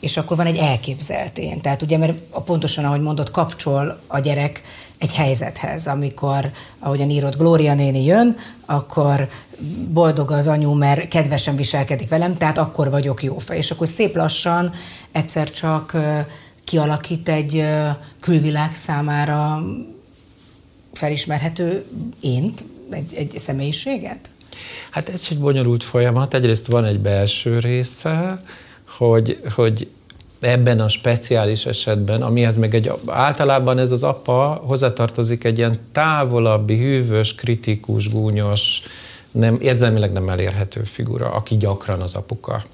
[0.00, 1.60] és akkor van egy elképzelt én.
[1.60, 2.14] Tehát ugye, mert
[2.44, 4.62] pontosan, ahogy mondott, kapcsol a gyerek
[4.98, 9.28] egy helyzethez, amikor, ahogyan írott, Glória néni jön, akkor
[9.88, 13.56] boldog az anyu, mert kedvesen viselkedik velem, tehát akkor vagyok jó fej.
[13.56, 14.72] És akkor szép lassan
[15.12, 15.96] egyszer csak
[16.64, 17.64] kialakít egy
[18.20, 19.62] külvilág számára
[20.92, 21.84] felismerhető
[22.20, 24.30] ént, egy, egy személyiséget?
[24.90, 26.34] Hát ez egy bonyolult folyamat.
[26.34, 28.42] Egyrészt van egy belső része,
[28.84, 29.88] hogy, hogy
[30.40, 36.76] ebben a speciális esetben, amihez meg egy, általában ez az apa hozzátartozik egy ilyen távolabbi,
[36.76, 38.82] hűvös, kritikus, gúnyos,
[39.30, 42.64] nem, érzelmileg nem elérhető figura, aki gyakran az apuka.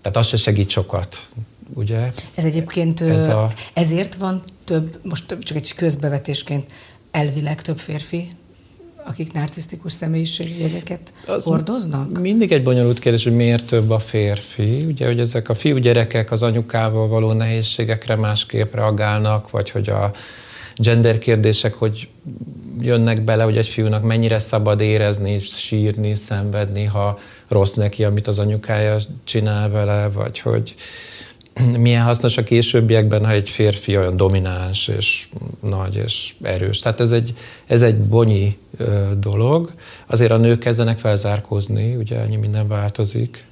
[0.00, 1.28] Tehát az se segít sokat,
[1.74, 2.10] ugye?
[2.34, 3.52] Ez egyébként Ez a...
[3.72, 6.72] ezért van több, most csak egy közbevetésként
[7.10, 8.28] elvileg több férfi
[9.06, 12.20] akik narcisztikus személyiségjegyeket hordoznak?
[12.20, 14.84] Mindig egy bonyolult kérdés, hogy miért több a férfi.
[14.84, 20.12] Ugye, hogy ezek a fiúgyerekek az anyukával való nehézségekre másképp reagálnak, vagy hogy a
[20.76, 22.08] gender kérdések, hogy
[22.80, 28.38] jönnek bele, hogy egy fiúnak mennyire szabad érezni, sírni, szenvedni, ha rossz neki, amit az
[28.38, 30.74] anyukája csinál vele, vagy hogy
[31.78, 35.28] milyen hasznos a későbbiekben, ha egy férfi olyan domináns és
[35.60, 36.78] nagy és erős.
[36.78, 37.34] Tehát ez egy,
[37.66, 38.58] ez egy bonyi
[39.18, 39.72] dolog.
[40.06, 43.44] Azért a nők kezdenek felzárkózni, ugye annyi minden változik.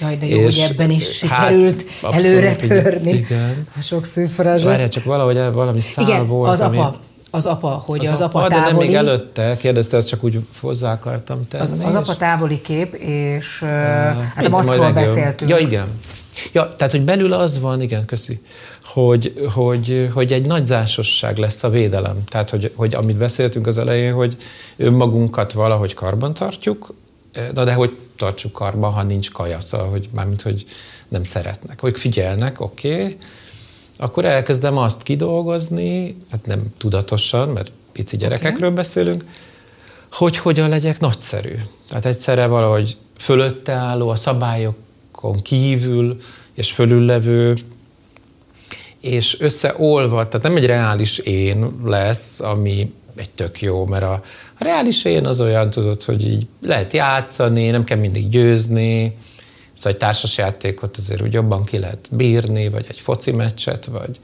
[0.00, 3.10] Jaj, de jó, és, hogy ebben is hát, sikerült hát, előre törni.
[3.10, 3.66] Igen.
[3.78, 4.66] A sok szűfrázsat.
[4.66, 6.50] Várjál, csak valahogy valami szál igen, volt.
[6.50, 6.78] az ami...
[6.78, 6.96] apa,
[7.30, 8.66] az apa, hogy az, az apa, apa távoli...
[8.66, 11.62] De nem még előtte, kérdezte, ezt csak úgy hozzá akartam tenni.
[11.62, 15.50] Az, az apa távoli kép, és uh, hát a maszkról beszéltünk.
[15.50, 15.86] Ja, igen.
[16.52, 18.40] Ja, tehát, hogy belül az van, igen, köszi,
[18.84, 22.16] hogy, hogy, hogy egy nagyzásosság lesz a védelem.
[22.28, 24.36] Tehát, hogy, hogy amit beszéltünk az elején, hogy
[24.76, 26.94] önmagunkat valahogy karban tartjuk,
[27.54, 30.66] na de hogy tartsuk karban, ha nincs kaja, szóval, hogy mármint, hogy
[31.08, 31.80] nem szeretnek.
[31.80, 33.16] Hogy figyelnek, oké, okay,
[33.96, 38.82] akkor elkezdem azt kidolgozni, hát nem tudatosan, mert pici gyerekekről okay.
[38.82, 39.24] beszélünk,
[40.12, 41.54] hogy hogyan legyek nagyszerű.
[41.88, 46.20] Tehát egyszerre valahogy fölötte álló, a szabályokon kívül
[46.54, 47.56] és fölüllevő,
[49.00, 54.22] és összeolva, tehát nem egy reális én lesz, ami egy tök jó, mert a,
[54.58, 59.14] a reális én az olyan, tudod, hogy így lehet játszani, nem kell mindig győzni,
[59.76, 64.20] Szóval egy társasjátékot azért úgy jobban ki lehet bírni, vagy egy foci meccset, vagy...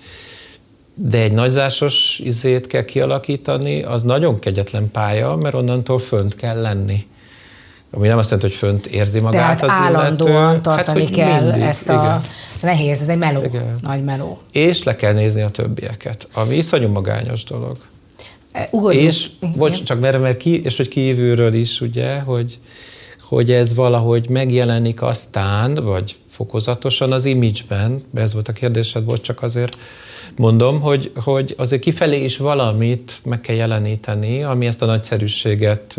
[0.94, 7.06] De egy nagyzásos izét kell kialakítani, az nagyon kegyetlen pálya, mert onnantól fönt kell lenni.
[7.90, 10.42] Ami nem azt jelenti, hogy fönt érzi magát Tehát az állandóan illető.
[10.42, 11.92] Hát, tartani hát, kell mindig, ezt a...
[11.92, 12.22] Igen.
[12.62, 13.78] Nehéz, ez egy meló, igen.
[13.82, 14.40] nagy meló.
[14.52, 17.76] És le kell nézni a többieket, ami iszonyú magányos dolog.
[18.52, 19.06] E, ugorjunk.
[19.06, 22.58] És, bocs, csak mert, mert ki, és hogy kívülről is, ugye, hogy
[23.32, 29.42] hogy ez valahogy megjelenik aztán, vagy fokozatosan az image-ben, ez volt a kérdésed, volt csak
[29.42, 29.76] azért
[30.36, 35.96] mondom, hogy, hogy azért kifelé is valamit meg kell jeleníteni, ami ezt a nagyszerűséget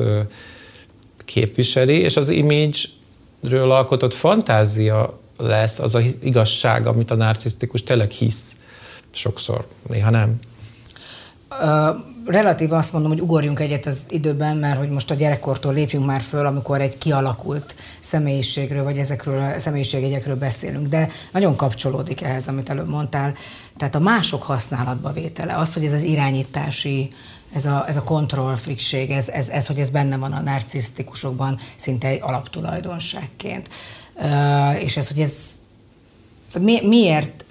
[1.25, 8.55] képviseli, és az image-ről alkotott fantázia lesz az a igazság, amit a narcisztikus tényleg hisz
[9.11, 10.39] sokszor, néha nem.
[11.49, 16.05] Uh relatív azt mondom, hogy ugorjunk egyet az időben, mert hogy most a gyerekkortól lépjünk
[16.05, 22.47] már föl, amikor egy kialakult személyiségről, vagy ezekről a személyiségjegyekről beszélünk, de nagyon kapcsolódik ehhez,
[22.47, 23.33] amit előbb mondtál.
[23.77, 27.11] Tehát a mások használatba vétele, az, hogy ez az irányítási,
[27.53, 32.07] ez a, ez a kontrollfrikség, ez, ez, ez, hogy ez benne van a narcisztikusokban szinte
[32.07, 33.69] egy alaptulajdonságként.
[34.79, 35.33] És ez, hogy ez
[36.59, 37.45] mi, miért,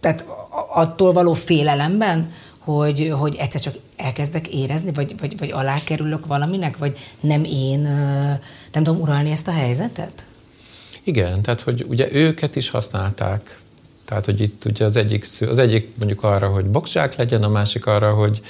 [0.00, 0.24] tehát
[0.70, 2.30] attól való félelemben,
[2.74, 7.80] hogy, hogy egyszer csak elkezdek érezni, vagy, vagy, vagy alá kerülök valaminek, vagy nem én
[8.72, 10.24] nem tudom uralni ezt a helyzetet?
[11.02, 13.60] Igen, tehát hogy ugye őket is használták.
[14.04, 17.86] Tehát, hogy itt ugye az egyik, az egyik mondjuk arra, hogy boxzsák legyen, a másik
[17.86, 18.40] arra, hogy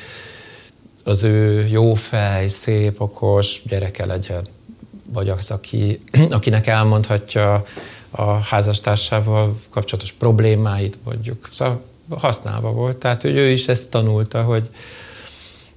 [1.05, 4.47] az ő jó fej, szép, okos gyereke legyen.
[5.13, 6.01] Vagy az, aki,
[6.31, 7.65] akinek elmondhatja
[8.11, 11.49] a házastársával kapcsolatos problémáit, mondjuk.
[11.53, 12.97] Szóval használva volt.
[12.97, 14.69] Tehát, hogy ő is ezt tanulta, hogy,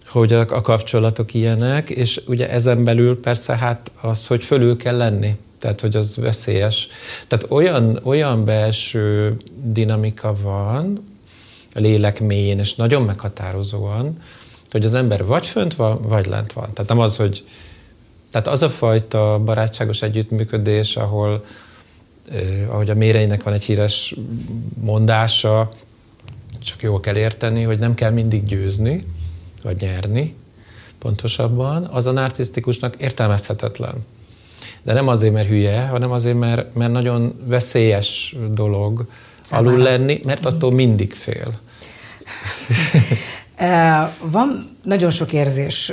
[0.08, 5.38] hogy a, kapcsolatok ilyenek, és ugye ezen belül persze hát az, hogy fölül kell lenni.
[5.60, 6.88] Tehát, hogy az veszélyes.
[7.28, 11.06] Tehát olyan, olyan belső dinamika van
[11.76, 14.22] a lélek mélyén, és nagyon meghatározóan,
[14.72, 16.74] hogy az ember vagy fönt van, vagy lent van.
[16.74, 17.44] Tehát nem az, hogy
[18.32, 21.46] tehát az a fajta barátságos együttműködés, ahol,
[22.32, 24.16] eh, ahogy a méreinek van egy híres
[24.82, 25.70] mondása,
[26.64, 29.06] csak jól kell érteni, hogy nem kell mindig győzni,
[29.64, 30.36] vagy nyerni,
[31.00, 33.94] pontosabban, az a narcisztikusnak értelmezhetetlen.
[34.84, 39.06] De nem azért, mert hülye, hanem azért, mert, mert nagyon veszélyes dolog
[39.42, 39.70] Számára.
[39.70, 41.60] alul lenni, mert attól mindig fél.
[44.32, 45.92] Van nagyon sok érzés,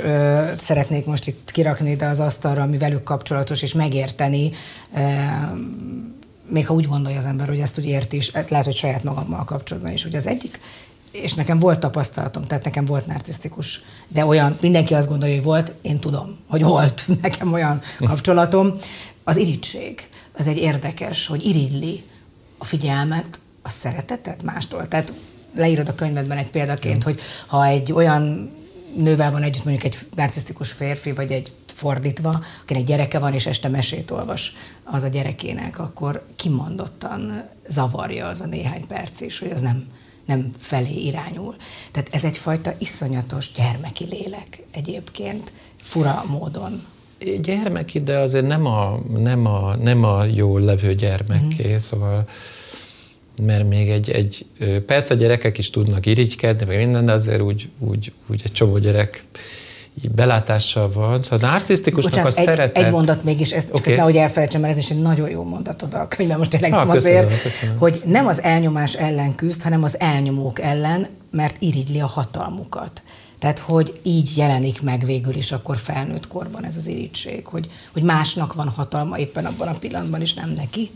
[0.57, 4.51] szeretnék most itt kirakni ide az asztalra, ami velük kapcsolatos, és megérteni
[6.49, 9.03] még ha úgy gondolja az ember, hogy ezt úgy érti is, hát lehet, hogy saját
[9.03, 10.05] magammal kapcsolatban is.
[10.05, 10.59] Ugye az egyik,
[11.11, 15.73] és nekem volt tapasztalatom, tehát nekem volt narcisztikus, de olyan, mindenki azt gondolja, hogy volt,
[15.81, 18.73] én tudom, hogy volt nekem olyan kapcsolatom.
[19.23, 22.03] Az irítség, az egy érdekes, hogy irigyli
[22.57, 24.87] a figyelmet, a szeretetet mástól.
[24.87, 25.13] Tehát
[25.55, 28.51] leírod a könyvedben egy példaként, hogy ha egy olyan
[28.95, 33.67] nővel van együtt mondjuk egy narcisztikus férfi, vagy egy fordítva, akinek gyereke van, és este
[33.67, 39.61] mesét olvas az a gyerekének, akkor kimondottan zavarja az a néhány perc is, hogy az
[39.61, 39.87] nem,
[40.25, 41.55] nem felé irányul.
[41.91, 46.83] Tehát ez egyfajta iszonyatos gyermeki lélek egyébként, fura módon.
[47.41, 51.77] Gyermeki, de azért nem a, nem a, nem a jól levő gyermekké, mm.
[51.77, 52.27] szóval
[53.39, 54.45] mert még egy, egy,
[54.85, 59.23] persze gyerekek is tudnak irigykedni, meg minden, de azért úgy, úgy, úgy egy csomó gyerek
[60.15, 61.23] belátással van.
[61.23, 62.85] Szóval a narcisztikusnak Bocsánat, a egy, szeretet...
[62.85, 63.81] egy mondat mégis, ezt okay.
[63.81, 66.89] csak nehogy elfelejtsem, mert ez is egy nagyon jó mondatod a könyvben, most tényleg nem
[66.89, 67.77] azért, köszönöm.
[67.77, 73.01] hogy nem az elnyomás ellen küzd, hanem az elnyomók ellen, mert irigyli a hatalmukat.
[73.39, 78.03] Tehát, hogy így jelenik meg végül is akkor felnőtt korban ez az irigység, hogy, hogy
[78.03, 80.89] másnak van hatalma éppen abban a pillanatban, és nem neki.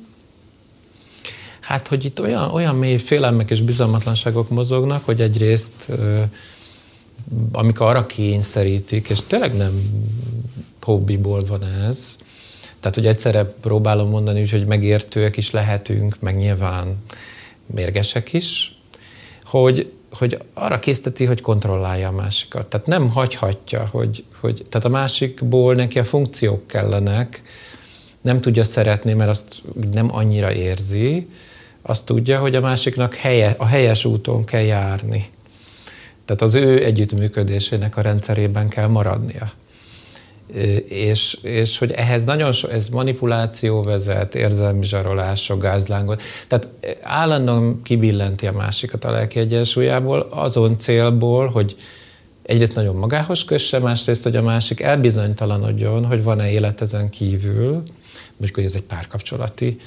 [1.64, 5.92] Hát, hogy itt olyan, olyan mély félelmek és bizalmatlanságok mozognak, hogy egyrészt
[7.52, 9.72] amikor arra kényszerítik, és tényleg nem
[10.82, 12.16] hobbiból van ez,
[12.80, 17.04] tehát, hogy egyszerre próbálom mondani, hogy megértőek is lehetünk, meg nyilván
[17.66, 18.78] mérgesek is,
[19.44, 22.68] hogy, hogy arra készteti, hogy kontrollálja a másikat.
[22.68, 27.44] Tehát nem hagyhatja, hogy, hogy tehát a másikból neki a funkciók kellenek,
[28.22, 31.28] nem tudja szeretni, mert azt nem annyira érzi,
[31.84, 35.26] azt tudja, hogy a másiknak helye, a helyes úton kell járni.
[36.26, 39.52] Tehát az ő együttműködésének a rendszerében kell maradnia.
[40.88, 46.22] És, és hogy ehhez nagyon so, ez manipuláció vezet, érzelmi zsarolások, gázlángot.
[46.48, 46.68] Tehát
[47.02, 51.76] állandóan kibillenti a másikat a lelki egyensúlyából, azon célból, hogy
[52.44, 57.72] egyrészt nagyon magához kösse, másrészt, hogy a másik elbizonytalanodjon, hogy van-e élet ezen kívül,
[58.30, 59.80] mondjuk, hogy ez egy párkapcsolati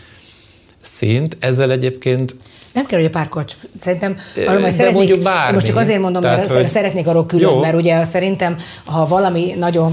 [0.86, 1.36] szint.
[1.40, 2.34] Ezzel egyébként
[2.72, 3.52] nem kell, hogy a párkocs.
[3.78, 5.54] Szerintem arról majd szeretnék, bármi.
[5.54, 6.66] most csak azért mondom, Tehát, mert hogy...
[6.68, 7.60] szeretnék arról külön, Jó.
[7.60, 9.92] mert ugye szerintem, ha valami nagyon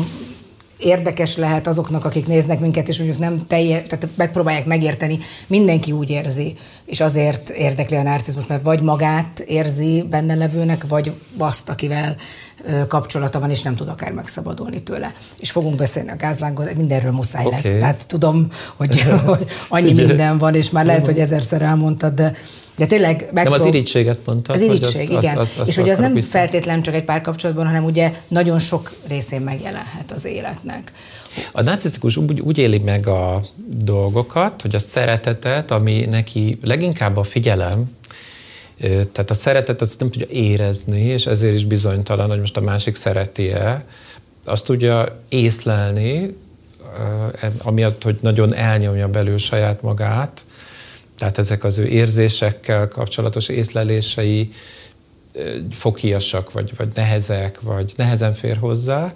[0.83, 6.09] érdekes lehet azoknak, akik néznek minket, és mondjuk nem teljes, tehát megpróbálják megérteni, mindenki úgy
[6.09, 12.15] érzi, és azért érdekli a narcizmus, mert vagy magát érzi benne levőnek, vagy azt, akivel
[12.87, 15.13] kapcsolata van, és nem tud akár megszabadulni tőle.
[15.39, 17.61] És fogunk beszélni a gázlángon, mindenről muszáj okay.
[17.61, 17.79] lesz.
[17.79, 22.33] Tehát tudom, hogy, hogy annyi minden van, és már lehet, hogy ezerszer elmondtad, de
[22.75, 23.57] de tényleg megprób...
[23.57, 24.55] Nem az irítséget mondtad.
[24.55, 25.37] Az irítség, az, igen.
[25.37, 28.91] Az, az, az és hogy az nem feltétlen csak egy párkapcsolatban, hanem ugye nagyon sok
[29.07, 30.91] részén megjelenhet az életnek.
[31.51, 37.23] A narcisztikus úgy, úgy éli meg a dolgokat, hogy a szeretetet, ami neki leginkább a
[37.23, 37.91] figyelem,
[38.79, 42.95] tehát a szeretet azt nem tudja érezni, és ezért is bizonytalan, hogy most a másik
[42.95, 43.85] szereti-e.
[44.43, 46.35] Azt tudja észlelni,
[47.63, 50.45] amiatt, hogy nagyon elnyomja belül saját magát,
[51.23, 54.53] tehát ezek az ő érzésekkel kapcsolatos észlelései
[55.71, 59.13] foghíjasak, vagy, vagy nehezek, vagy nehezen fér hozzá.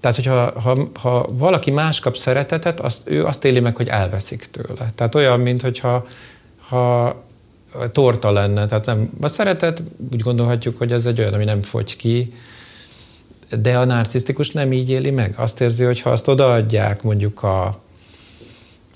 [0.00, 4.48] Tehát, hogyha ha, ha valaki más kap szeretetet, azt, ő azt éli meg, hogy elveszik
[4.50, 4.90] tőle.
[4.94, 6.06] Tehát olyan, mint hogyha
[6.68, 7.22] ha
[7.92, 8.66] torta lenne.
[8.66, 9.82] Tehát nem, a szeretet
[10.12, 12.32] úgy gondolhatjuk, hogy ez egy olyan, ami nem fogy ki,
[13.60, 15.34] de a narcisztikus nem így éli meg.
[15.36, 17.80] Azt érzi, hogy ha azt odaadják mondjuk a,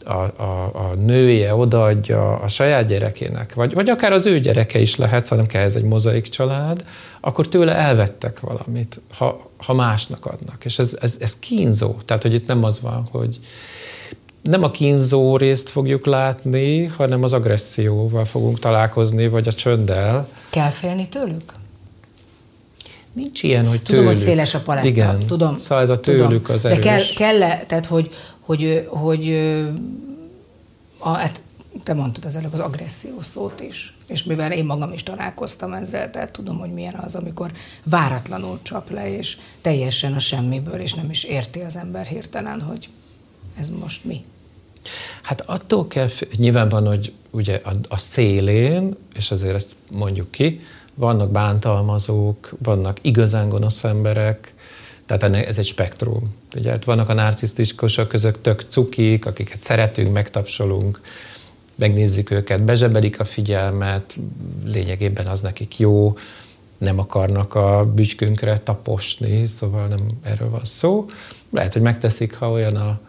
[0.07, 4.97] a, a, a nője odaadja a saját gyerekének, vagy, vagy akár az ő gyereke is
[4.97, 6.85] lehet, hanem kell ez egy mozaik család,
[7.21, 10.65] akkor tőle elvettek valamit, ha, ha másnak adnak.
[10.65, 11.95] És ez, ez, ez kínzó.
[12.05, 13.39] Tehát, hogy itt nem az van, hogy
[14.43, 20.29] nem a kínzó részt fogjuk látni, hanem az agresszióval fogunk találkozni, vagy a csönddel.
[20.51, 21.53] Kell félni tőlük?
[23.13, 24.07] Nincs ilyen, hogy Tudom, tőlük.
[24.07, 24.89] hogy széles a paletta.
[24.89, 25.19] Igen.
[25.19, 25.57] Tudom.
[25.57, 26.57] Szóval ez a tőlük tudom.
[26.57, 26.79] az erős.
[26.79, 28.11] De kell, kell -e, tehát hogy,
[28.47, 29.31] hogy, hogy
[30.99, 31.43] a, hát
[31.83, 36.11] te mondtad az előbb az agresszió szót is, és mivel én magam is találkoztam ezzel,
[36.11, 37.53] tehát tudom, hogy milyen az, amikor
[37.85, 42.89] váratlanul csap le, és teljesen a semmiből, és nem is érti az ember hirtelen, hogy
[43.59, 44.25] ez most mi.
[45.23, 50.61] Hát attól kell, nyilván van, hogy ugye a, a szélén, és azért ezt mondjuk ki,
[50.95, 54.55] vannak bántalmazók, vannak igazán gonosz emberek,
[55.07, 56.35] tehát ennek ez egy spektrum.
[56.55, 61.01] Ugye, hát vannak a narcisztikusok között tök cukik, akiket szeretünk, megtapsolunk,
[61.75, 64.17] megnézzük őket, bezsebelik a figyelmet,
[64.65, 66.17] lényegében az nekik jó,
[66.79, 71.07] nem akarnak a bütykünkre taposni, szóval nem erről van szó.
[71.51, 73.01] Lehet, hogy megteszik, ha olyan a,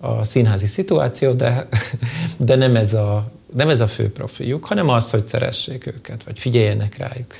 [0.00, 1.68] a színházi szituáció, de,
[2.36, 6.38] de nem, ez a, nem ez a fő profiuk, hanem az, hogy szeressék őket, vagy
[6.38, 7.34] figyeljenek rájuk.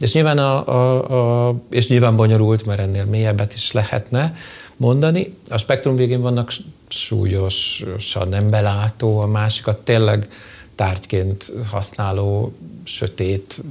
[0.00, 4.36] És nyilván, a, a, a, és nyilván bonyolult, mert ennél mélyebbet is lehetne
[4.76, 5.34] mondani.
[5.48, 6.52] A spektrum végén vannak
[6.88, 10.28] súlyosan nem belátó, a másikat tényleg
[10.74, 12.52] tárgyként használó
[12.84, 13.62] sötét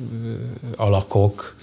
[0.75, 1.55] alakok,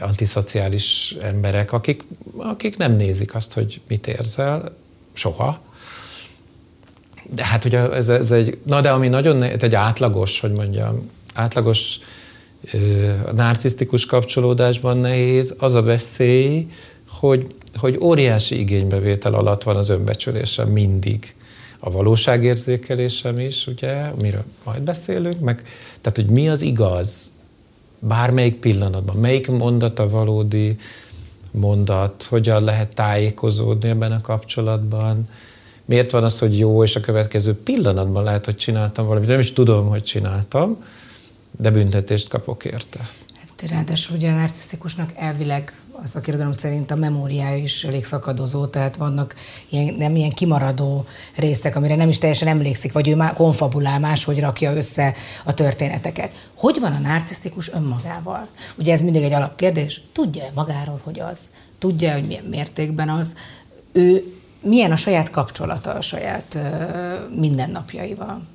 [0.00, 2.04] antiszociális emberek, akik,
[2.36, 4.74] akik nem nézik azt, hogy mit érzel,
[5.12, 5.60] soha.
[7.30, 11.10] De hát ugye ez, ez egy, na de ami nagyon, ez egy átlagos, hogy mondjam,
[11.34, 11.98] átlagos
[13.26, 16.70] a narcisztikus kapcsolódásban nehéz, az a veszély,
[17.08, 21.34] hogy, hogy óriási igénybevétel alatt van az önbecsülésem mindig.
[21.78, 25.62] A valóságérzékelésem is, ugye, amiről majd beszélünk, meg
[26.00, 27.30] tehát, hogy mi az igaz
[27.98, 30.76] bármelyik pillanatban, melyik mondat a valódi
[31.50, 35.28] mondat, hogyan lehet tájékozódni ebben a kapcsolatban,
[35.84, 39.52] miért van az, hogy jó, és a következő pillanatban lehet, hogy csináltam valamit, nem is
[39.52, 40.84] tudom, hogy csináltam,
[41.50, 43.08] de büntetést kapok érte.
[43.40, 45.72] Hát ráadásul ugye a narcisztikusnak elvileg
[46.02, 49.34] a szakirodalom szerint a memóriája is elég szakadozó, tehát vannak
[49.68, 54.40] ilyen, nem ilyen kimaradó részek, amire nem is teljesen emlékszik, vagy ő már konfabulál, máshogy
[54.40, 56.48] rakja össze a történeteket.
[56.54, 58.48] Hogy van a narcisztikus önmagával?
[58.76, 60.00] Ugye ez mindig egy alapkérdés.
[60.12, 61.50] Tudja magáról, hogy az?
[61.78, 63.34] Tudja, hogy milyen mértékben az?
[63.92, 64.24] Ő
[64.60, 68.46] milyen a saját kapcsolata a saját uh, mindennapjaival?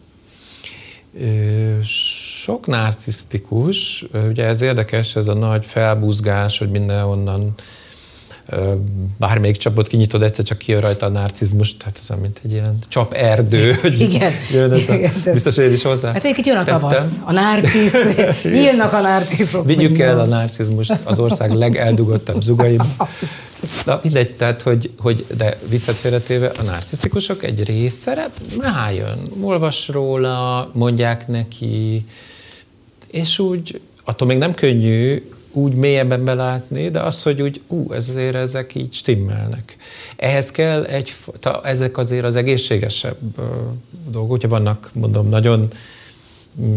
[2.43, 7.53] Sok narcisztikus, ugye ez érdekes, ez a nagy felbuzgás, hogy mindenhonnan
[9.17, 13.13] bármelyik csapot kinyitod, egyszer csak kijön rajta a narcizmus, tehát ez mint egy ilyen csap
[13.13, 13.73] erdő.
[13.81, 14.31] Hogy igen.
[14.51, 16.11] Jön ez a, igen biztos, hogy is hozzá.
[16.11, 17.95] Hát egyébként jön a tavasz, a narcisz,
[18.43, 19.65] nyílnak a narciszok.
[19.65, 22.81] Vigyük el a narcizmust az ország legeldugottabb zugaim.
[23.85, 28.27] Na mindegy, tehát, hogy, hogy de viccet félretéve, a narcisztikusok egy része
[28.59, 32.05] rájön, olvas róla, mondják neki,
[33.14, 38.36] és úgy, attól még nem könnyű úgy mélyebben belátni, de az, hogy úgy, ú, ezért
[38.36, 39.78] ezek így stimmelnek.
[40.16, 43.18] Ehhez kell egy, ta, ezek azért az egészségesebb
[44.09, 45.68] dolgok, hogyha vannak, mondom, nagyon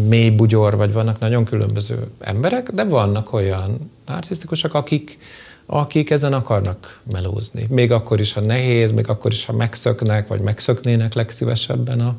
[0.07, 5.17] mély bugyor, vagy vannak nagyon különböző emberek, de vannak olyan narcisztikusok, akik,
[5.65, 7.65] akik ezen akarnak melózni.
[7.69, 12.15] Még akkor is, ha nehéz, még akkor is, ha megszöknek, vagy megszöknének legszívesebben a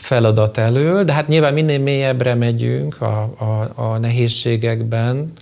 [0.00, 5.32] feladat elől, de hát nyilván minél mélyebbre megyünk a, a, a nehézségekben,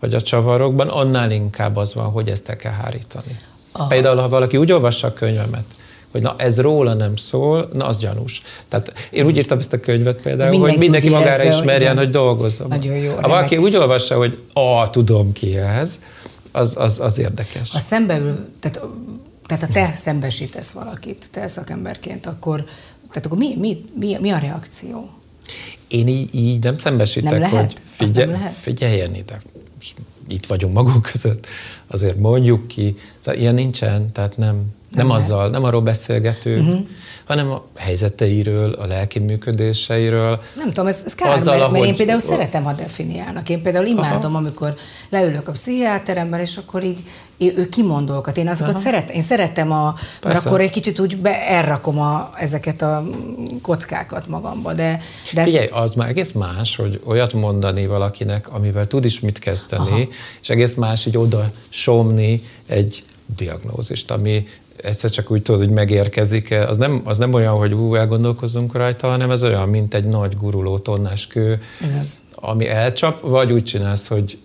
[0.00, 3.36] vagy a csavarokban, annál inkább az van, hogy ezt el kell hárítani.
[3.72, 3.86] Aha.
[3.86, 5.64] Például, ha valaki úgy olvassa a könyvemet,
[6.10, 8.42] hogy na ez róla nem szól, na az gyanús.
[8.68, 12.68] Tehát én úgy írtam ezt a könyvet például, mindenki hogy mindenki magára ismerjen, hogy dolgozzam.
[12.68, 13.14] Nagyon jó.
[13.14, 16.00] Ha valaki úgy olvassa, hogy a tudom ki ez,
[16.52, 17.74] az, az, az érdekes.
[17.74, 18.80] A szembeül, tehát,
[19.46, 22.64] tehát ha te szembesítesz valakit, te szakemberként, akkor,
[23.12, 25.10] tehát akkor mi, mi, mi, mi a reakció?
[25.88, 27.56] Én így, így nem szembesítek, nem lehet?
[27.56, 28.52] hogy figyel, nem lehet?
[28.52, 29.42] figyeljen ide.
[30.28, 31.46] Itt vagyunk magunk között,
[31.86, 32.96] azért mondjuk ki.
[33.20, 36.86] Szóval ilyen nincsen, tehát nem, nem, nem azzal, nem arról beszélgetünk, uh-huh.
[37.32, 40.42] Hanem a helyzeteiről, a lelki működéseiről.
[40.56, 43.48] Nem tudom, ez, ez kár, azzal, mert, mert én például szeretem, ha definiálnak.
[43.48, 44.38] Én például imádom, Aha.
[44.38, 44.74] amikor
[45.08, 47.02] leülök a pszichiáteremben, és akkor így
[47.38, 48.36] ő kimondolkat.
[48.36, 52.82] Én azokat szeretem, én szeretem, a, mert akkor egy kicsit úgy be, elrakom a, ezeket
[52.82, 53.04] a
[53.62, 54.72] kockákat magamba.
[54.72, 55.00] De,
[55.32, 55.42] de...
[55.42, 60.08] Figyelj, az már egész más, hogy olyat mondani valakinek, amivel tud is mit kezdeni, Aha.
[60.42, 63.04] és egész más így oda somni egy
[63.36, 64.46] diagnózist, ami
[64.82, 69.08] egyszer csak úgy tudod, hogy megérkezik, az nem, az nem olyan, hogy ú, elgondolkozunk rajta,
[69.08, 71.62] hanem ez olyan, mint egy nagy guruló tonnás kő,
[72.00, 72.18] Ez.
[72.34, 74.38] ami elcsap, vagy úgy csinálsz, hogy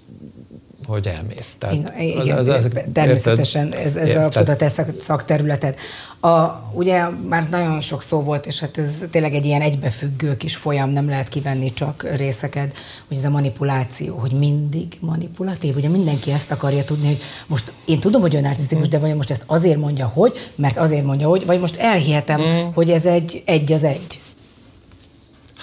[0.88, 1.56] hogy elmész.
[1.60, 4.24] Tehát igen, az, az, az, természetesen ez, ez érted?
[4.24, 5.76] abszolút a te szakterületed.
[6.20, 10.56] A, ugye már nagyon sok szó volt, és hát ez tényleg egy ilyen egybefüggő kis
[10.56, 12.76] folyam, nem lehet kivenni csak részeket,
[13.08, 15.76] hogy ez a manipuláció, hogy mindig manipulatív.
[15.76, 19.30] Ugye mindenki ezt akarja tudni, hogy most én tudom, hogy ő narcisztikus, de vagy most
[19.30, 22.66] ezt azért mondja, hogy, mert azért mondja, hogy, vagy most elhihetem, mm.
[22.74, 24.20] hogy ez egy egy az egy.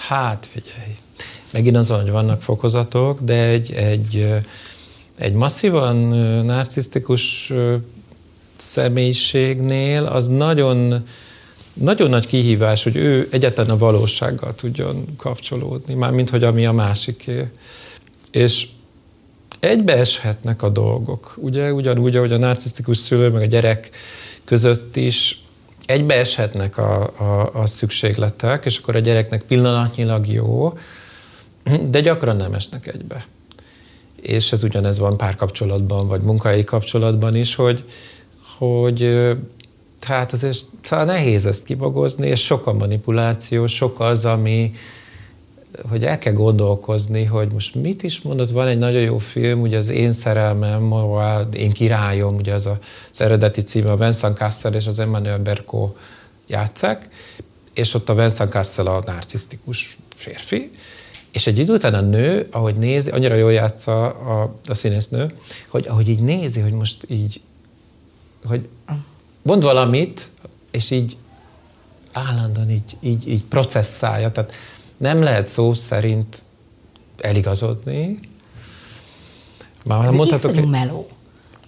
[0.07, 0.95] Hát figyelj,
[1.51, 4.43] megint azon, hogy vannak fokozatok, de egy, egy
[5.17, 5.95] egy masszívan
[6.45, 7.53] narcisztikus
[8.57, 11.07] személyiségnél az nagyon,
[11.73, 17.47] nagyon nagy kihívás, hogy ő egyetlen a valósággal tudjon kapcsolódni, mármint hogy ami a másiké.
[18.31, 18.67] És
[19.59, 21.73] egybeeshetnek a dolgok, ugye?
[21.73, 23.89] Ugyanúgy, ahogy a narcisztikus szülő meg a gyerek
[24.43, 25.43] között is
[25.85, 30.77] egybeeshetnek a, a, a szükségletek, és akkor a gyereknek pillanatnyilag jó,
[31.89, 33.25] de gyakran nem esnek egybe
[34.25, 37.83] és ez ugyanez van párkapcsolatban, vagy munkahelyi kapcsolatban is, hogy,
[38.57, 39.27] hogy
[39.99, 44.73] tehát azért szóval nehéz ezt kibogozni, és sok a manipuláció, sok az, ami,
[45.89, 49.77] hogy el kell gondolkozni, hogy most mit is mondott, van egy nagyon jó film, ugye
[49.77, 50.93] az Én szerelmem,
[51.53, 52.79] Én királyom, ugye az, a,
[53.11, 55.93] az eredeti címe, a Vincent Cassel és az Emmanuel Berko
[56.47, 57.09] játszák,
[57.73, 60.71] és ott a Vincent Cassel a narcisztikus férfi,
[61.35, 65.31] és egy idő után a nő, ahogy nézi, annyira jól játsza a, a színésznő,
[65.67, 67.41] hogy ahogy így nézi, hogy most így,
[68.45, 68.67] hogy
[69.41, 70.29] mond valamit,
[70.71, 71.17] és így
[72.11, 74.31] állandóan így, így, így processzálja.
[74.31, 74.53] Tehát
[74.97, 76.41] nem lehet szó szerint
[77.17, 78.19] eligazodni.
[79.85, 81.07] Már Ez mondhatok, meló.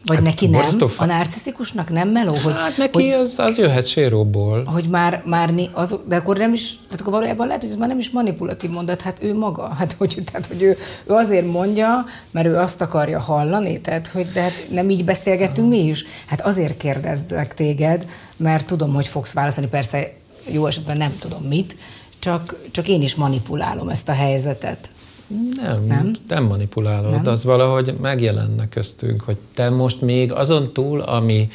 [0.05, 0.77] Vagy hát neki nem?
[0.97, 2.35] A narcisztikusnak nem meló?
[2.35, 4.63] Hogy, hát neki hogy, az, az jöhet séróból.
[4.63, 7.87] Hogy már, már az, de akkor nem is, tehát akkor valójában lehet, hogy ez már
[7.87, 9.73] nem is manipulatív mondat, hát ő maga.
[9.73, 14.27] Hát hogy, tehát, hogy ő, ő azért mondja, mert ő azt akarja hallani, tehát hogy
[14.33, 16.05] de hát nem így beszélgetünk mi is.
[16.25, 18.05] Hát azért kérdezlek téged,
[18.37, 20.13] mert tudom, hogy fogsz válaszolni, persze
[20.51, 21.75] jó esetben nem tudom mit,
[22.19, 24.89] csak, csak én is manipulálom ezt a helyzetet.
[25.61, 27.27] Nem, nem, nem manipulálod, nem?
[27.27, 31.51] az valahogy megjelenne köztünk, hogy te most még azon túl, ami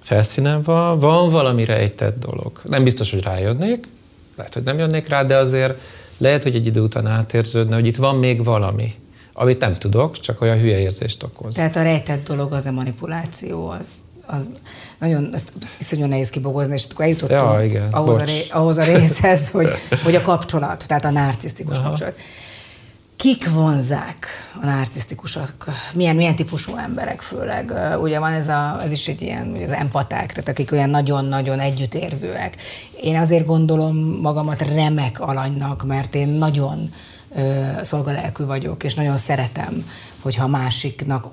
[0.00, 2.60] felszínen van, van valami rejtett dolog.
[2.64, 3.88] Nem biztos, hogy rájönnék,
[4.36, 5.80] lehet, hogy nem jönnék rá, de azért
[6.16, 8.94] lehet, hogy egy idő után átérződne, hogy itt van még valami,
[9.32, 11.54] amit nem tudok, csak olyan hülye érzést okoz.
[11.54, 13.88] Tehát a rejtett dolog az a manipuláció, az,
[14.26, 14.50] az
[14.98, 18.84] nagyon, ezt iszonyú nehéz kibogozni, és akkor eljutottunk ja, igen, ahhoz, a, ré, ahhoz a
[18.84, 19.68] részhez, hogy,
[20.04, 21.88] hogy a kapcsolat, tehát a narcisztikus Aha.
[21.88, 22.14] kapcsolat
[23.22, 24.26] kik vonzák
[24.62, 25.52] a narcisztikusok,
[25.94, 27.72] milyen, milyen típusú emberek főleg.
[28.00, 31.58] Ugye van ez, a, ez is egy ilyen, ugye az empaták, tehát akik olyan nagyon-nagyon
[31.58, 32.56] együttérzőek.
[33.02, 36.92] Én azért gondolom magamat remek alanynak, mert én nagyon
[37.36, 41.28] ö, szolgalelkű vagyok, és nagyon szeretem, hogyha a másiknak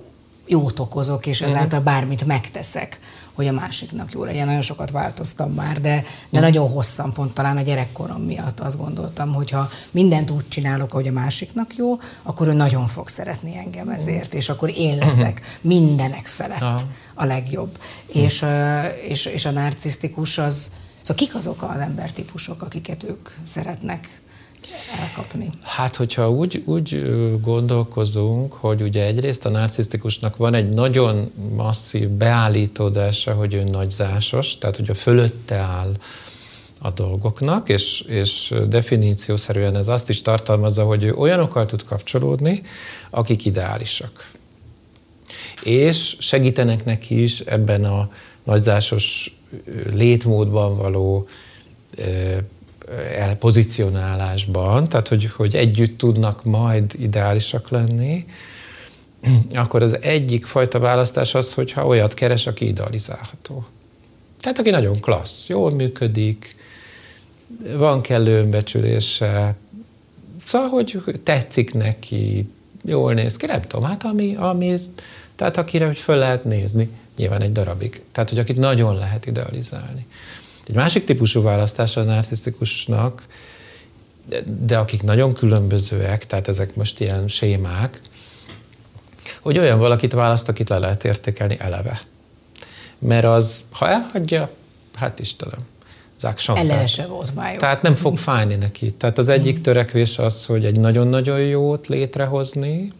[0.47, 2.99] jót okozok, és ezáltal bármit megteszek
[3.39, 4.45] hogy a másiknak jó legyen.
[4.45, 6.41] Nagyon sokat változtam már, de, de mm.
[6.41, 11.07] nagyon hosszan, pont talán a gyerekkorom miatt azt gondoltam, hogy ha mindent úgy csinálok, hogy
[11.07, 16.25] a másiknak jó, akkor ő nagyon fog szeretni engem ezért, és akkor én leszek mindenek
[16.25, 17.77] felett a legjobb.
[18.07, 18.45] És,
[19.07, 20.71] és, és a narcisztikus az,
[21.01, 24.21] Szóval kik azok az embertípusok, akiket ők szeretnek
[24.99, 25.49] elkapni?
[25.61, 27.03] Hát, hogyha úgy, úgy
[27.41, 34.75] gondolkozunk, hogy ugye egyrészt a narcisztikusnak van egy nagyon masszív beállítódása, hogy ő nagyzásos, tehát
[34.75, 35.91] hogy a fölötte áll
[36.81, 42.61] a dolgoknak, és, és definíciószerűen ez azt is tartalmazza, hogy ő olyanokkal tud kapcsolódni,
[43.09, 44.31] akik ideálisak.
[45.63, 48.09] És segítenek neki is ebben a
[48.43, 49.37] nagyzásos
[49.93, 51.27] létmódban való
[53.17, 58.25] elpozicionálásban, tehát hogy, hogy együtt tudnak majd ideálisak lenni,
[59.53, 63.65] akkor az egyik fajta választás az, hogyha olyat keres, aki idealizálható.
[64.39, 66.55] Tehát aki nagyon klassz, jól működik,
[67.75, 69.55] van kellő önbecsülése,
[70.45, 72.49] szóval, hogy tetszik neki,
[72.85, 74.79] jól néz ki, nem tudom, hát ami, ami
[75.35, 78.01] tehát akire hogy föl lehet nézni, nyilván egy darabig.
[78.11, 80.05] Tehát, hogy akit nagyon lehet idealizálni.
[80.69, 83.23] Egy másik típusú választás a narcisztikusnak,
[84.25, 88.01] de, de akik nagyon különbözőek, tehát ezek most ilyen sémák,
[89.41, 92.01] hogy olyan valakit választ, akit le lehet értékelni eleve.
[92.99, 94.49] Mert az, ha elhagyja,
[94.95, 95.59] hát Istenem,
[96.19, 97.59] Zák Eleve se volt már jó.
[97.59, 98.91] Tehát nem fog fájni neki.
[98.91, 102.91] Tehát az egyik törekvés az, hogy egy nagyon-nagyon jót létrehozni.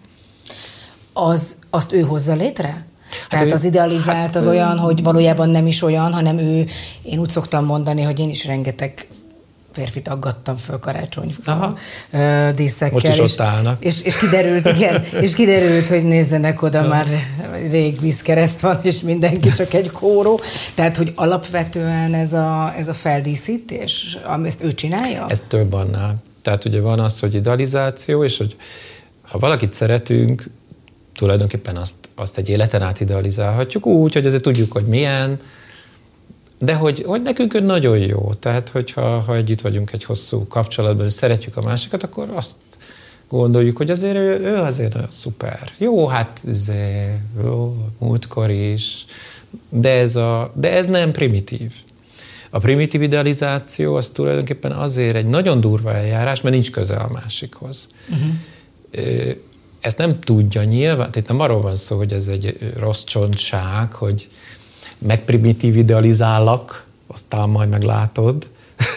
[1.14, 2.86] Az, azt ő hozza létre?
[3.10, 6.66] Hát Tehát az idealizált hát, az olyan, hogy valójában nem is olyan, hanem ő,
[7.01, 9.07] én úgy szoktam mondani, hogy én is rengeteg
[9.72, 11.36] férfit aggattam föl karácsony
[12.55, 12.89] díszekkel.
[12.91, 13.84] Most is ott állnak.
[13.84, 17.05] És, és, kiderült, igen, és kiderült, hogy nézzenek oda, már
[17.70, 20.39] rég vízkereszt van, és mindenki csak egy kóró.
[20.74, 25.26] Tehát, hogy alapvetően ez a, ez a feldíszítés, ezt ő csinálja?
[25.30, 26.16] Ez több annál.
[26.41, 28.55] Tehát ugye van az, hogy idealizáció, és hogy
[29.22, 30.49] ha valakit szeretünk,
[31.20, 35.40] tulajdonképpen azt, azt egy életen át idealizálhatjuk úgy, hogy azért tudjuk, hogy milyen,
[36.60, 38.34] de hogy, hogy nekünk ő nagyon jó.
[38.40, 42.56] Tehát, hogyha ha együtt vagyunk egy hosszú kapcsolatban, és szeretjük a másikat, akkor azt
[43.30, 45.72] gondoljuk, hogy azért ő, ő azért nagyon szuper.
[45.78, 46.72] Jó, hát ez
[47.44, 49.06] jó, múltkor is,
[49.70, 51.74] de ez, a, de ez nem primitív.
[52.50, 57.88] A primitív idealizáció az tulajdonképpen azért egy nagyon durva eljárás, mert nincs köze a másikhoz.
[58.10, 59.38] Uh-huh
[59.82, 64.28] ezt nem tudja nyilván, itt nem arról van szó, hogy ez egy rossz csontság, hogy
[64.98, 68.48] megprimitív idealizállak, aztán majd meglátod.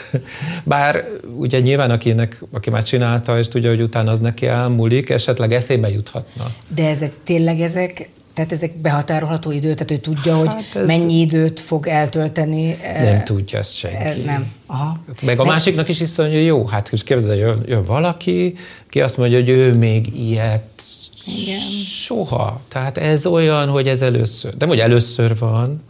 [0.64, 5.52] Bár ugye nyilván akinek, aki már csinálta, és tudja, hogy utána az neki elmúlik, esetleg
[5.52, 6.44] eszébe juthatna.
[6.74, 10.86] De ezek tényleg ezek tehát ezek behatárolható idő, tehát ő tudja, hát hogy ez...
[10.86, 12.76] mennyi időt fog eltölteni.
[13.02, 14.20] Nem tudja ezt senki.
[14.20, 14.52] Nem.
[14.66, 14.98] Aha.
[15.22, 18.54] Meg a másiknak is iszony, hogy jó, hát képzeld, jön, jön valaki,
[18.88, 20.82] ki azt mondja, hogy ő még ilyet
[21.26, 21.58] Igen.
[22.04, 22.60] soha.
[22.68, 24.54] Tehát ez olyan, hogy ez először.
[24.58, 25.82] Nem, hogy először van,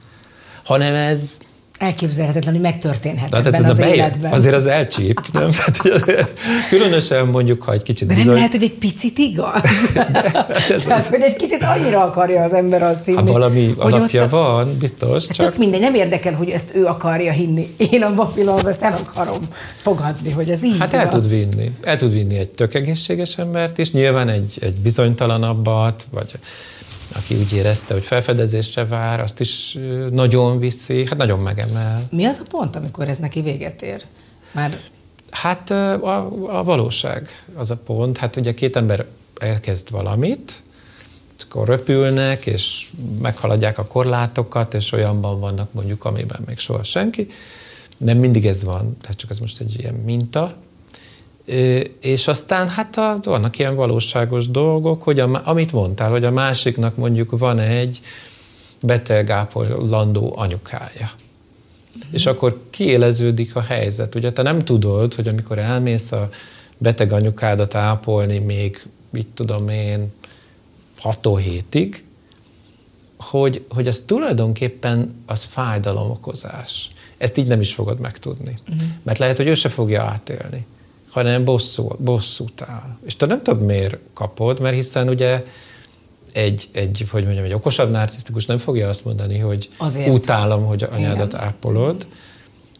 [0.62, 1.38] hanem ez
[1.82, 4.32] elképzelhetetlen, hogy megtörténhet hát ebben ez az bejön, életben.
[4.32, 5.50] Azért az elcsíp, nem?
[5.56, 6.04] Tehát, hogy az,
[6.68, 8.36] különösen mondjuk, ha egy kicsit De nem bizony...
[8.36, 9.60] lehet, hogy egy picit igaz?
[9.94, 11.08] hát ez Tehát, az...
[11.08, 13.16] hogy egy kicsit annyira akarja az ember azt hinni.
[13.16, 14.30] Ha valami hogy alapja ott...
[14.30, 15.26] van, biztos.
[15.26, 17.74] Hát csak mindegy, nem érdekel, hogy ezt ő akarja hinni.
[17.76, 19.40] Én a papilom, ezt el akarom
[19.76, 21.70] fogadni, hogy ez így Hát el tud vinni.
[21.82, 26.30] El tud vinni egy tök egészséges embert is, nyilván egy, egy bizonytalanabbat, vagy
[27.16, 29.78] aki úgy érezte, hogy felfedezésre vár, azt is
[30.10, 32.00] nagyon viszi, hát nagyon megemel.
[32.10, 34.04] Mi az a pont, amikor ez neki véget ér?
[34.52, 34.80] Már...
[35.30, 36.26] Hát a,
[36.58, 38.16] a valóság az a pont.
[38.16, 39.06] Hát ugye két ember
[39.38, 40.62] elkezd valamit,
[41.52, 42.90] akkor röpülnek, és
[43.20, 47.28] meghaladják a korlátokat, és olyanban vannak mondjuk, amiben még soha senki.
[47.96, 50.54] Nem mindig ez van, tehát csak ez most egy ilyen minta.
[52.00, 56.96] És aztán hát a, vannak ilyen valóságos dolgok, hogy a, amit mondtál, hogy a másiknak
[56.96, 58.00] mondjuk van egy
[58.82, 61.10] beteg ápolandó anyukája.
[61.10, 62.00] Mm.
[62.10, 64.14] És akkor kiéleződik a helyzet.
[64.14, 66.28] Ugye te nem tudod, hogy amikor elmész a
[66.78, 70.12] beteg anyukádat ápolni még, mit tudom én,
[70.98, 72.04] 6 hétig,
[73.16, 76.90] hogy, hogy az tulajdonképpen az fájdalomokozás.
[77.16, 78.58] Ezt így nem is fogod megtudni.
[78.68, 78.88] Uh-huh.
[79.02, 80.66] Mert lehet, hogy ő se fogja átélni
[81.12, 82.96] hanem bosszú, bosszút áll.
[83.04, 85.44] És te nem tudod, miért kapod, mert hiszen ugye
[86.32, 90.14] egy, egy, hogy mondjam, egy okosabb narcisztikus nem fogja azt mondani, hogy Azért.
[90.14, 91.44] utálom, hogy anyádat Igen.
[91.44, 92.06] ápolod,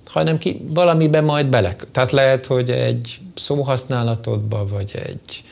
[0.07, 1.77] hanem ki valamiben majd bele.
[1.93, 5.43] Tehát lehet, hogy egy szóhasználatodba, vagy egy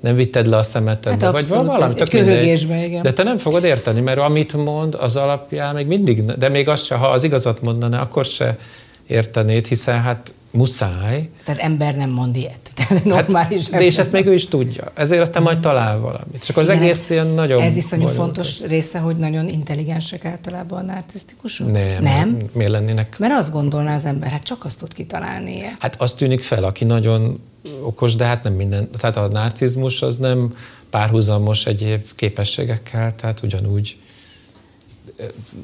[0.00, 2.00] nem vitted le a szemetedbe, hát vagy valami.
[2.00, 3.02] Egy köhögésbe, igen.
[3.02, 6.84] De te nem fogod érteni, mert amit mond, az alapján még mindig, de még azt
[6.84, 8.58] se, ha az igazat mondaná, akkor se
[9.06, 11.28] értenéd, hiszen hát muszáj.
[11.44, 12.70] Tehát ember nem mond ilyet.
[12.76, 14.92] Tehát normális hát, De és ezt még ő is tudja.
[14.94, 16.42] Ezért aztán majd talál valamit.
[16.42, 17.62] És akkor az Igen, egész ilyen nagyon...
[17.62, 21.72] Ez iszonyú fontos része, hogy nagyon intelligensek általában a narcisztikusok?
[21.72, 22.02] Nem.
[22.02, 22.36] Nem?
[22.52, 23.18] Miért lennének?
[23.18, 25.76] Mert azt gondolná az ember, hát csak azt tud kitalálni ilyet.
[25.78, 27.42] Hát azt tűnik fel, aki nagyon
[27.82, 28.90] okos, de hát nem minden.
[28.98, 30.56] Tehát a narcizmus az nem
[30.90, 33.96] párhuzamos egyéb képességekkel, tehát ugyanúgy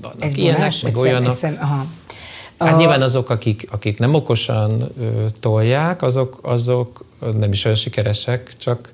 [0.00, 1.34] vannak egy ilyenek, vonás, meg egy olyanok.
[1.34, 1.86] Szem, egy szem, aha.
[2.58, 2.76] Hát a...
[2.76, 7.04] nyilván azok, akik, akik nem okosan ö, tolják, azok, azok
[7.38, 8.92] nem is olyan sikeresek, csak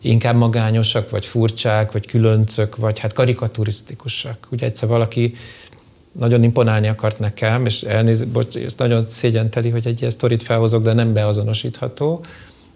[0.00, 4.46] inkább magányosak, vagy furcsák, vagy különcök, vagy hát karikaturisztikusak.
[4.50, 5.34] Ugye egyszer valaki
[6.12, 10.82] nagyon imponálni akart nekem, és elnéz, bocs, és nagyon szégyenteli, hogy egy ilyen sztorit felhozok,
[10.82, 12.24] de nem beazonosítható,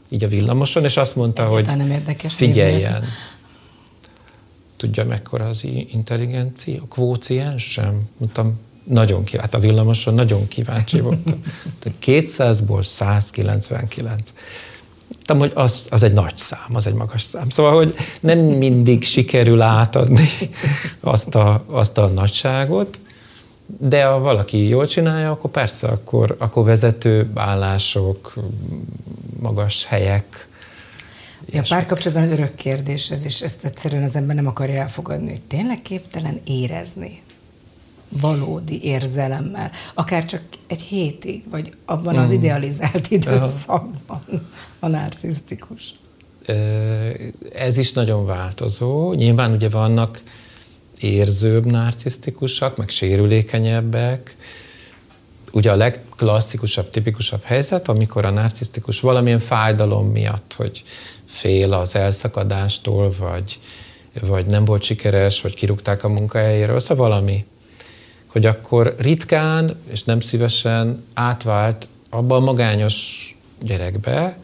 [0.09, 3.05] így a villamoson, és azt mondta, Egyáltalán hogy nem érdekes, figyeljen.
[4.77, 6.83] Tudja, mekkora az intelligencia?
[6.89, 8.01] Kvóciens sem?
[8.19, 11.39] Mondtam, nagyon kíváncsi, hát a villamoson nagyon kíváncsi voltam.
[12.05, 14.33] 200-ból 199.
[15.25, 17.49] Tudom, hogy az, az egy nagy szám, az egy magas szám.
[17.49, 20.29] Szóval, hogy nem mindig sikerül átadni
[21.01, 23.01] azt a, azt a nagyságot,
[23.67, 28.35] de ha valaki jól csinálja, akkor persze, akkor, akkor vezető állások,
[29.41, 30.49] magas helyek.
[31.47, 35.83] Ja, párkapcsolatban örök kérdés ez, és ezt egyszerűen az ember nem akarja elfogadni, hogy tényleg
[35.83, 37.23] képtelen érezni
[38.21, 42.33] valódi érzelemmel, akár csak egy hétig, vagy abban az mm.
[42.33, 44.21] idealizált időszakban
[44.79, 45.95] a narcisztikus.
[47.55, 49.13] Ez is nagyon változó.
[49.13, 50.23] Nyilván ugye vannak
[51.01, 54.37] érzőbb narcisztikusak, meg sérülékenyebbek.
[55.53, 60.83] Ugye a legklasszikusabb, tipikusabb helyzet, amikor a narcisztikus valamilyen fájdalom miatt, hogy
[61.25, 63.59] fél az elszakadástól, vagy,
[64.21, 67.45] vagy nem volt sikeres, vagy kirúgták a munkahelyéről, szóval valami
[68.35, 73.29] hogy akkor ritkán és nem szívesen átvált abban a magányos
[73.63, 74.39] gyerekbe,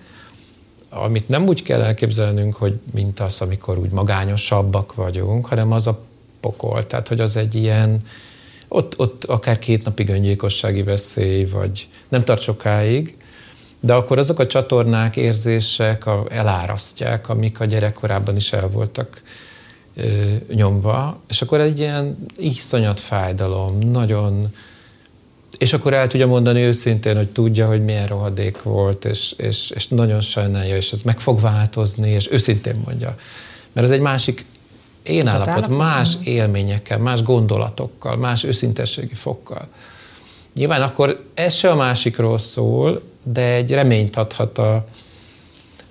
[0.88, 6.00] amit nem úgy kell elképzelnünk, hogy mint az, amikor úgy magányosabbak vagyunk, hanem az a
[6.40, 6.86] pokol.
[6.86, 8.00] Tehát, hogy az egy ilyen,
[8.68, 13.16] ott, ott akár két napig öngyilkossági veszély, vagy nem tart sokáig,
[13.80, 19.22] de akkor azok a csatornák, érzések elárasztják, amik a gyerekkorában is el voltak
[20.54, 24.54] nyomva, és akkor egy ilyen iszonyat fájdalom, nagyon,
[25.58, 29.88] és akkor el tudja mondani őszintén, hogy tudja, hogy milyen rohadék volt, és, és, és
[29.88, 33.16] nagyon sajnálja, és ez meg fog változni, és őszintén mondja.
[33.72, 34.44] Mert ez egy másik
[35.02, 39.68] én állapot, állapot, más élményekkel, más gondolatokkal, más őszintességi fokkal.
[40.54, 44.86] Nyilván akkor ez se a másikról szól, de egy reményt adhat a,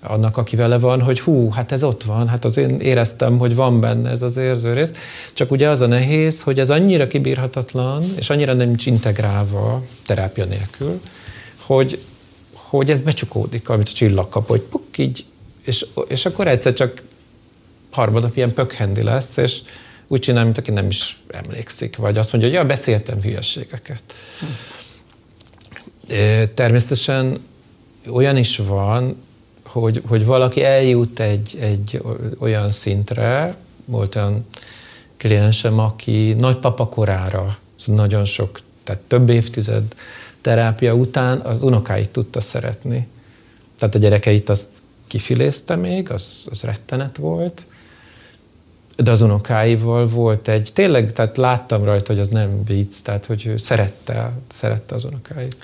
[0.02, 3.56] annak, aki vele van, hogy hú, hát ez ott van, hát az én éreztem, hogy
[3.56, 4.94] van benne ez az érző rész.
[5.34, 10.46] Csak ugye az a nehéz, hogy ez annyira kibírhatatlan, és annyira nem nincs integrálva terápia
[10.46, 11.02] nélkül,
[11.58, 12.00] hogy,
[12.54, 15.26] hogy ez becsukódik, amit a csillag kap, hogy puk, így,
[15.62, 17.02] és, és akkor egyszer csak
[17.92, 19.60] harmadnap ilyen pökhendi lesz, és
[20.08, 24.04] úgy csinál, mint aki nem is emlékszik, vagy azt mondja, hogy ja, beszéltem hülyeségeket.
[26.54, 27.40] Természetesen
[28.10, 29.16] olyan is van,
[29.72, 32.02] hogy, hogy valaki eljut egy, egy
[32.40, 33.56] olyan szintre,
[33.86, 34.46] volt olyan
[35.18, 39.96] kliensem, aki nagypapa korára, nagyon sok, tehát több évtized
[40.42, 43.08] terápia után az unokáit tudta szeretni.
[43.78, 44.68] Tehát a gyerekeit azt
[45.08, 47.64] kifilézte még, az, az rettenet volt,
[48.96, 53.46] de az unokáival volt egy, tényleg, tehát láttam rajta, hogy az nem vicc, tehát hogy
[53.46, 55.56] ő szerette, szerette az unokáit.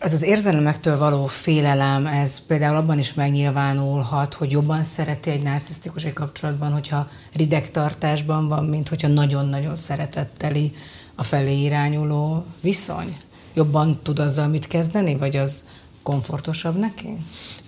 [0.00, 6.04] Ez az érzelmektől való félelem, ez például abban is megnyilvánulhat, hogy jobban szereti egy narcisztikus
[6.04, 10.72] egy kapcsolatban, hogyha rideg tartásban van, mint hogyha nagyon-nagyon szeretetteli
[11.14, 13.16] a felé irányuló viszony.
[13.54, 15.64] Jobban tud azzal mit kezdeni, vagy az
[16.02, 17.16] komfortosabb neki?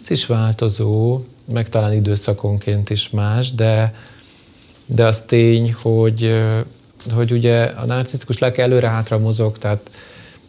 [0.03, 3.95] Ez is változó, meg talán időszakonként is más, de,
[4.87, 6.43] de az tény, hogy,
[7.15, 9.91] hogy ugye a narcisztikus lelke előre-hátra mozog, tehát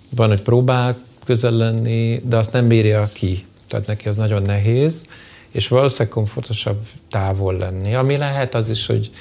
[0.10, 3.46] van, hogy próbál közel lenni, de azt nem bírja ki.
[3.68, 5.08] Tehát neki az nagyon nehéz,
[5.52, 7.96] és valószínűleg komfortosabb távol lenni.
[7.96, 9.12] Ami lehet az is, hogy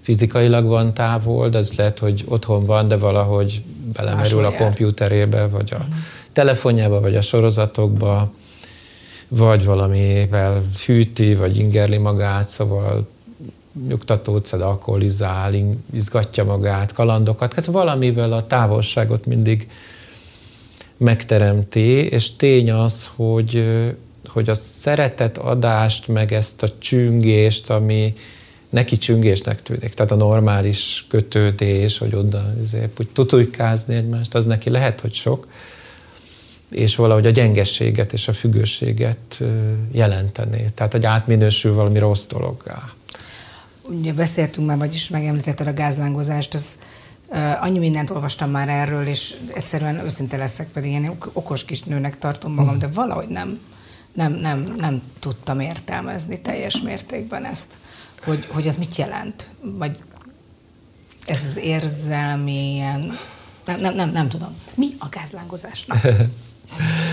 [0.00, 5.72] fizikailag van távol, de az lehet, hogy otthon van, de valahogy belemerül a kompjúterébe, vagy
[5.72, 5.94] a uh-huh.
[6.32, 8.32] telefonjába, vagy a sorozatokba,
[9.28, 13.08] vagy valamivel hűti, vagy ingerli magát, szóval
[13.88, 15.52] nyugtatót szed, alkoholizál,
[15.92, 19.68] izgatja magát, kalandokat, ez valamivel a távolságot mindig
[21.00, 23.64] megteremti, és tény az, hogy,
[24.26, 28.14] hogy a szeretet adást, meg ezt a csüngést, ami
[28.70, 34.70] neki csüngésnek tűnik, tehát a normális kötődés, hogy oda azért, úgy tutujkázni egymást, az neki
[34.70, 35.48] lehet, hogy sok,
[36.70, 39.42] és valahogy a gyengességet és a függőséget
[39.92, 40.64] jelenteni.
[40.74, 42.92] Tehát, hogy átminősül valami rossz dologgá.
[43.82, 46.76] Ugye beszéltünk már, vagyis megemlítetted a gázlángozást, az
[47.60, 52.52] annyi mindent olvastam már erről, és egyszerűen őszinte leszek, pedig én okos kis nőnek tartom
[52.52, 53.58] magam, de valahogy nem,
[54.12, 57.78] nem, nem, nem tudtam értelmezni teljes mértékben ezt,
[58.24, 59.98] hogy, hogy ez mit jelent, vagy
[61.26, 63.18] ez az érzelmi ilyen,
[63.64, 64.56] nem, nem, nem, nem tudom.
[64.74, 65.98] Mi a gázlángozásnak?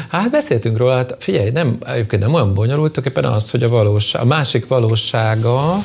[0.10, 4.22] Hát beszéltünk róla, hát figyelj, nem, egyébként nem olyan bonyolult, éppen az, hogy a, valóság,
[4.22, 5.84] a másik valósága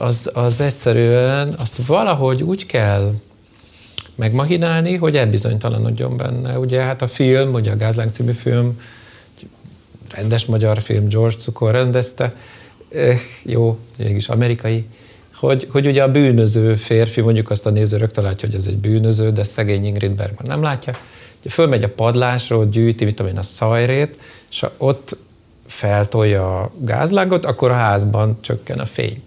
[0.00, 3.14] az, az egyszerűen azt valahogy úgy kell
[4.14, 6.58] megmahinálni, hogy elbizonytalanodjon benne.
[6.58, 8.80] Ugye hát a film, ugye a Gázláng című film,
[10.14, 12.34] rendes magyar film, George Cukor rendezte,
[12.92, 14.84] eh, jó, mégis amerikai,
[15.34, 18.78] hogy, hogy ugye a bűnöző férfi, mondjuk azt a néző rögtön látja, hogy ez egy
[18.78, 20.94] bűnöző, de szegény Ingrid Bergman nem látja,
[21.48, 24.18] fölmegy a padlásról, gyűjti, mit tudom én, a szajrét,
[24.50, 25.16] és ott
[25.66, 29.22] feltolja a gázlágot, akkor a házban csökken a fény.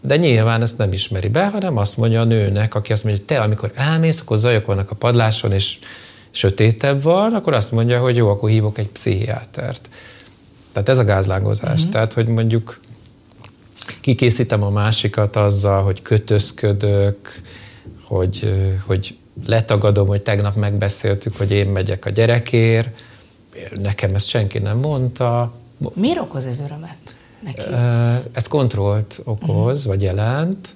[0.00, 3.36] De nyilván ezt nem ismeri be, hanem azt mondja a nőnek, aki azt mondja, hogy
[3.36, 5.78] te, amikor elmész, akkor zajok vannak a padláson, és
[6.30, 9.88] sötétebb van, akkor azt mondja, hogy jó, akkor hívok egy pszichiátert.
[10.72, 11.80] Tehát ez a gázlángozás.
[11.80, 11.90] Mm-hmm.
[11.90, 12.80] Tehát, hogy mondjuk
[14.00, 17.42] kikészítem a másikat azzal, hogy kötözködök,
[18.02, 18.54] hogy,
[18.86, 19.16] hogy
[19.46, 22.88] letagadom, hogy tegnap megbeszéltük, hogy én megyek a gyerekért,
[23.80, 25.52] nekem ezt senki nem mondta.
[25.94, 27.62] Miért okoz ez örömet neki?
[28.32, 29.84] Ez kontrollt okoz, uh-huh.
[29.84, 30.68] vagy jelent.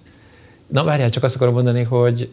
[0.66, 2.28] Na várjál, csak azt akarom mondani, hogy,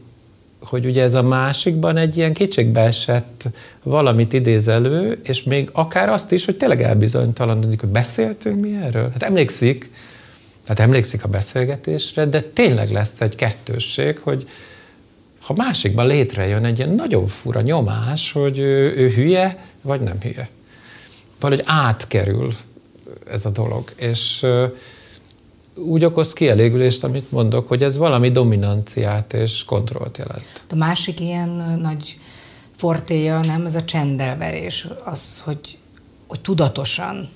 [0.59, 3.43] hogy ugye ez a másikban egy ilyen kétségbeesett
[3.83, 9.09] valamit idéz elő, és még akár azt is, hogy tényleg elbizonytalanodik, hogy beszéltünk mi erről.
[9.11, 9.91] Hát emlékszik,
[10.67, 14.47] hát emlékszik a beszélgetésre, de tényleg lesz egy kettősség, hogy,
[15.47, 20.49] ha másikban létrejön egy ilyen nagyon fura nyomás, hogy ő, ő hülye, vagy nem hülye.
[21.39, 22.53] Valahogy átkerül
[23.29, 24.45] ez a dolog, és
[25.75, 30.65] úgy okoz kielégülést, amit mondok, hogy ez valami dominanciát és kontrollt jelent.
[30.69, 32.17] A másik ilyen nagy
[32.75, 35.77] fortéja, nem, ez a csendelverés, az, hogy,
[36.27, 37.29] hogy tudatosan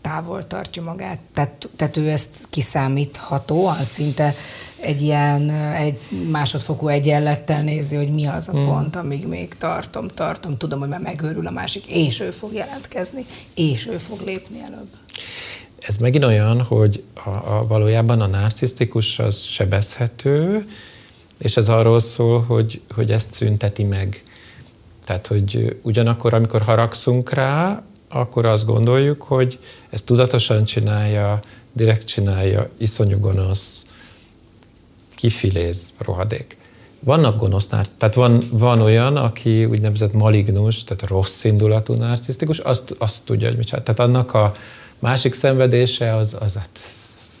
[0.00, 1.18] távol tartja magát.
[1.32, 4.34] Tehát, tehát ő ezt kiszámíthatóan, szinte
[4.80, 5.98] egy ilyen egy
[6.30, 8.66] másodfokú egyenlettel nézi, hogy mi az a hmm.
[8.66, 13.24] pont, amíg még tartom, tartom, tudom, hogy már megőrül a másik, és ő fog jelentkezni,
[13.54, 14.88] és ő fog lépni előbb.
[15.78, 20.68] Ez megint olyan, hogy a, a, valójában a narcisztikus az sebezhető,
[21.38, 24.22] és ez arról szól, hogy, hogy ezt szünteti meg.
[25.04, 29.58] Tehát, hogy ugyanakkor, amikor haragszunk rá, akkor azt gondoljuk, hogy
[29.90, 31.40] ezt tudatosan csinálja,
[31.72, 33.86] direkt csinálja, iszonyú gonosz,
[35.14, 36.56] kifiléz rohadék.
[37.00, 43.24] Vannak gonosz tehát van, van olyan, aki úgynevezett malignus, tehát rossz indulatú narcisztikus, azt, azt
[43.24, 43.82] tudja, hogy mit csinál.
[43.82, 44.54] Tehát annak a
[44.98, 46.80] másik szenvedése az, az hát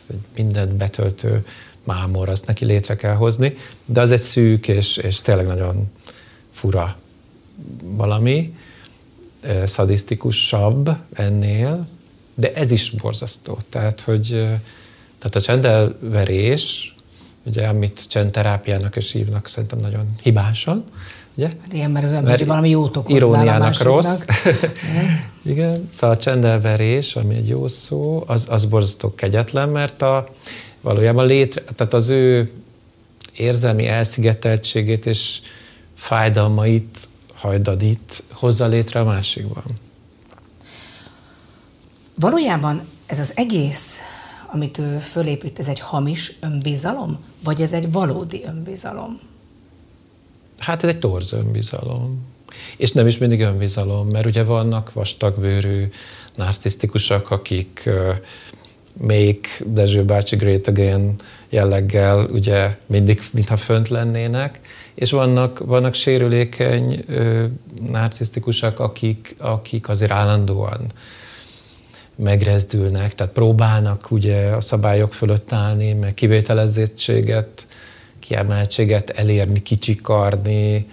[0.08, 1.46] egy mindent betöltő
[1.84, 5.90] mámor, azt neki létre kell hozni, de az egy szűk és, és tényleg nagyon
[6.52, 6.96] fura
[7.82, 8.54] valami,
[9.66, 11.88] szadisztikusabb ennél,
[12.34, 13.58] de ez is borzasztó.
[13.68, 14.26] Tehát, hogy
[15.18, 16.94] tehát a csendelverés,
[17.44, 20.84] ugye, amit csendterápiának is hívnak, szerintem nagyon hibásan,
[21.34, 21.46] ugye?
[21.46, 24.24] Hát igen, mert az ember valami jót okoz Iróniának rossz.
[25.42, 30.26] igen, szóval a csendelverés, ami egy jó szó, az, az borzasztó kegyetlen, mert a,
[30.80, 32.52] valójában létre, tehát az ő
[33.36, 35.38] érzelmi elszigeteltségét és
[35.94, 37.07] fájdalmait
[37.38, 39.64] hajdadít hozza létre a másikban.
[42.14, 43.96] Valójában ez az egész,
[44.52, 49.20] amit ő fölépít, ez egy hamis önbizalom, vagy ez egy valódi önbizalom?
[50.58, 52.26] Hát ez egy torz önbizalom.
[52.76, 55.90] És nem is mindig önbizalom, mert ugye vannak vastagbőrű
[56.34, 58.14] narcisztikusak, akik uh,
[59.00, 61.14] Make Dezső bácsi Great Again
[61.48, 64.60] jelleggel ugye mindig, mintha fönt lennének,
[64.98, 67.44] és vannak, vannak sérülékeny ö,
[67.90, 70.80] narcisztikusak, akik, akik azért állandóan
[72.14, 77.66] megrezdülnek, tehát próbálnak ugye a szabályok fölött állni, meg kivételezettséget,
[78.18, 80.86] kiemeltséget elérni, kicsikarni,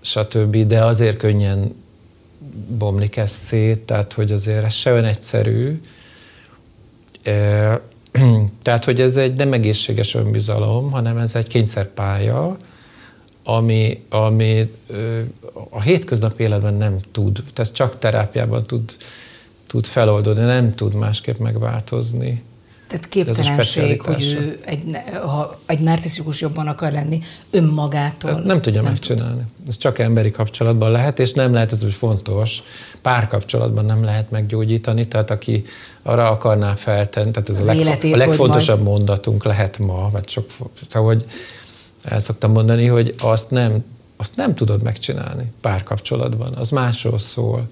[0.00, 1.74] stb., de azért könnyen
[2.78, 5.82] bomlik ez szét, tehát hogy azért ez se egyszerű.
[8.62, 12.58] Tehát, hogy ez egy nem egészséges önbizalom, hanem ez egy kényszerpálya,
[13.48, 14.70] ami, ami
[15.70, 18.96] a hétköznapi életben nem tud, tehát csak terápiában tud,
[19.66, 22.42] tud feloldódni, nem tud másképp megváltozni.
[22.88, 24.82] Tehát képtelenség, hogy ő egy,
[25.26, 27.20] ha egy narcisztikus jobban akar lenni
[27.50, 28.30] önmagától.
[28.30, 29.34] Ezt nem tudja nem megcsinálni.
[29.36, 29.68] Tud.
[29.68, 32.62] Ez csak emberi kapcsolatban lehet, és nem lehet, ez is fontos,
[33.02, 35.64] párkapcsolatban nem lehet meggyógyítani, tehát aki
[36.02, 40.50] arra akarná feltenni, tehát ez az a, leg, a legfontosabb mondatunk lehet ma, vagy sok,
[40.88, 41.24] szóval, hogy
[42.02, 43.84] el szoktam mondani, hogy azt nem,
[44.16, 47.68] azt nem tudod megcsinálni párkapcsolatban, az másról szól.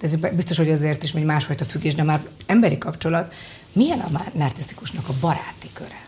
[0.00, 3.34] De ez biztos, hogy azért is, hogy másfajta függés, de már emberi kapcsolat.
[3.72, 6.04] Milyen a már narcisztikusnak a baráti köre?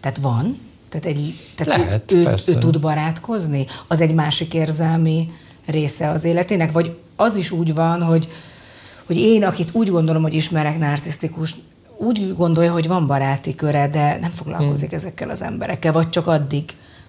[0.00, 0.58] Tehát van,
[0.88, 3.66] tehát, egy, tehát Lehet, ő, ő, ő tud barátkozni?
[3.86, 5.32] Az egy másik érzelmi
[5.66, 6.72] része az életének?
[6.72, 8.28] Vagy az is úgy van, hogy,
[9.06, 11.54] hogy én, akit úgy gondolom, hogy ismerek narcisztikus,
[11.98, 14.98] úgy gondolja, hogy van baráti köre, de nem foglalkozik hmm.
[14.98, 16.64] ezekkel az emberekkel, vagy csak addig,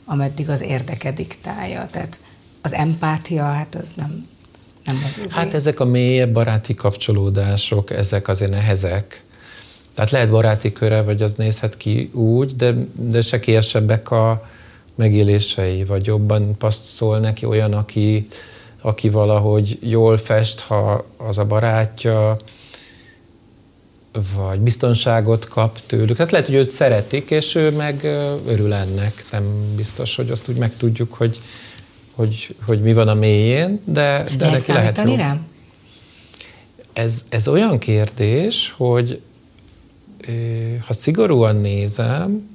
[0.06, 1.88] ameddig az érdeke diktálja.
[1.92, 2.20] Tehát
[2.62, 4.28] az empátia, hát az nem,
[4.86, 9.24] nem az ő Hát ezek a mélyebb baráti kapcsolódások, ezek azért nehezek.
[9.94, 14.50] Tehát lehet baráti köre, vagy az nézhet ki úgy, de, de sekélyesebbek a
[14.96, 18.28] megélései, vagy jobban passzol neki olyan, aki,
[18.82, 22.38] aki valahogy jól fest, ha az a barátja,
[24.36, 26.18] vagy biztonságot kap tőlük.
[26.18, 28.03] Hát lehet, hogy őt szeretik, és ő meg
[28.45, 29.26] örül ennek.
[29.32, 31.39] Nem biztos, hogy azt úgy megtudjuk, hogy,
[32.12, 35.16] hogy, hogy mi van a mélyén, de, de lehet neki lehet jó.
[35.16, 35.39] rá?
[36.93, 39.22] Ez, ez olyan kérdés, hogy
[40.86, 42.49] ha szigorúan nézem,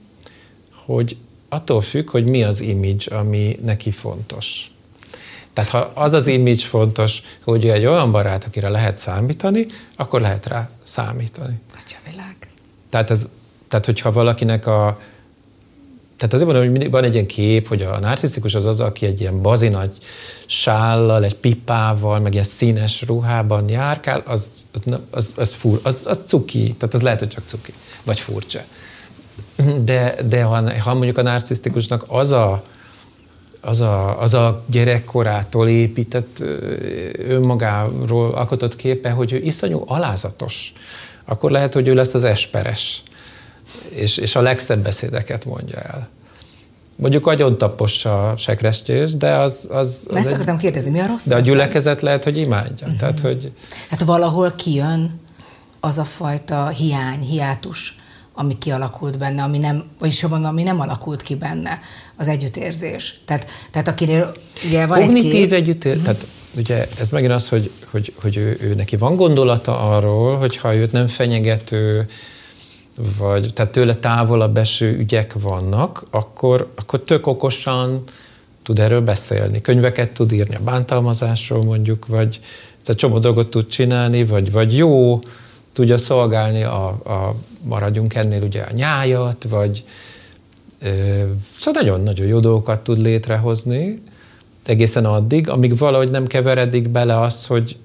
[0.70, 1.16] hogy
[1.48, 4.73] attól függ, hogy mi az image, ami neki fontos.
[5.54, 10.46] Tehát ha az az image fontos, hogy egy olyan barát, akire lehet számítani, akkor lehet
[10.46, 11.60] rá számítani.
[11.80, 12.36] Atya világ.
[12.90, 13.28] Tehát, ez,
[13.68, 15.00] tehát hogyha valakinek a...
[16.16, 19.20] Tehát azért mondom, hogy van egy ilyen kép, hogy a narcisztikus az az, aki egy
[19.20, 19.96] ilyen bazinagy
[20.46, 26.20] sállal, egy pipával, meg ilyen színes ruhában járkál, az, az, az, az, fur, az, az
[26.26, 28.60] cuki, tehát az lehet, hogy csak cuki, vagy furcsa.
[29.84, 32.64] De, de ha, ha mondjuk a narcisztikusnak az a
[33.64, 36.42] az a, az a gyerekkorától épített
[37.18, 40.72] önmagáról alkotott képe, hogy ő iszonyú alázatos,
[41.24, 43.02] akkor lehet, hogy ő lesz az esperes,
[43.88, 46.08] és, és a legszebb beszédeket mondja el.
[46.96, 49.68] Mondjuk agyon tapos a sekrestjés, de az...
[49.70, 51.26] az, az Ezt egy, akartam kérdezni, mi a rossz?
[51.26, 52.86] De a gyülekezet lehet, hogy imádja.
[52.86, 53.00] Uh-huh.
[53.00, 53.52] Tehát, hogy...
[53.90, 55.20] Hát valahol kijön
[55.80, 57.96] az a fajta hiány, hiátus,
[58.34, 61.78] ami kialakult benne, ami nem, vagyis mondom, ami nem alakult ki benne,
[62.16, 63.20] az együttérzés.
[63.24, 64.32] Tehát, tehát akinél
[64.66, 65.52] ugye van egy kép...
[65.52, 66.26] együttérzés, tehát
[66.56, 70.74] ugye ez megint az, hogy, hogy, hogy ő, ő, neki van gondolata arról, hogy ha
[70.74, 72.08] őt nem fenyegető,
[73.18, 78.02] vagy tehát tőle távolabb eső ügyek vannak, akkor, akkor tök okosan
[78.62, 79.60] tud erről beszélni.
[79.60, 82.40] Könyveket tud írni a bántalmazásról mondjuk, vagy
[82.84, 85.20] tehát csomó dolgot tud csinálni, vagy, vagy jó,
[85.74, 89.84] tudja szolgálni a, a maradjunk ennél ugye a nyájat, vagy
[91.58, 94.02] szóval nagyon-nagyon jó dolgokat tud létrehozni,
[94.66, 97.76] egészen addig, amíg valahogy nem keveredik bele az, hogy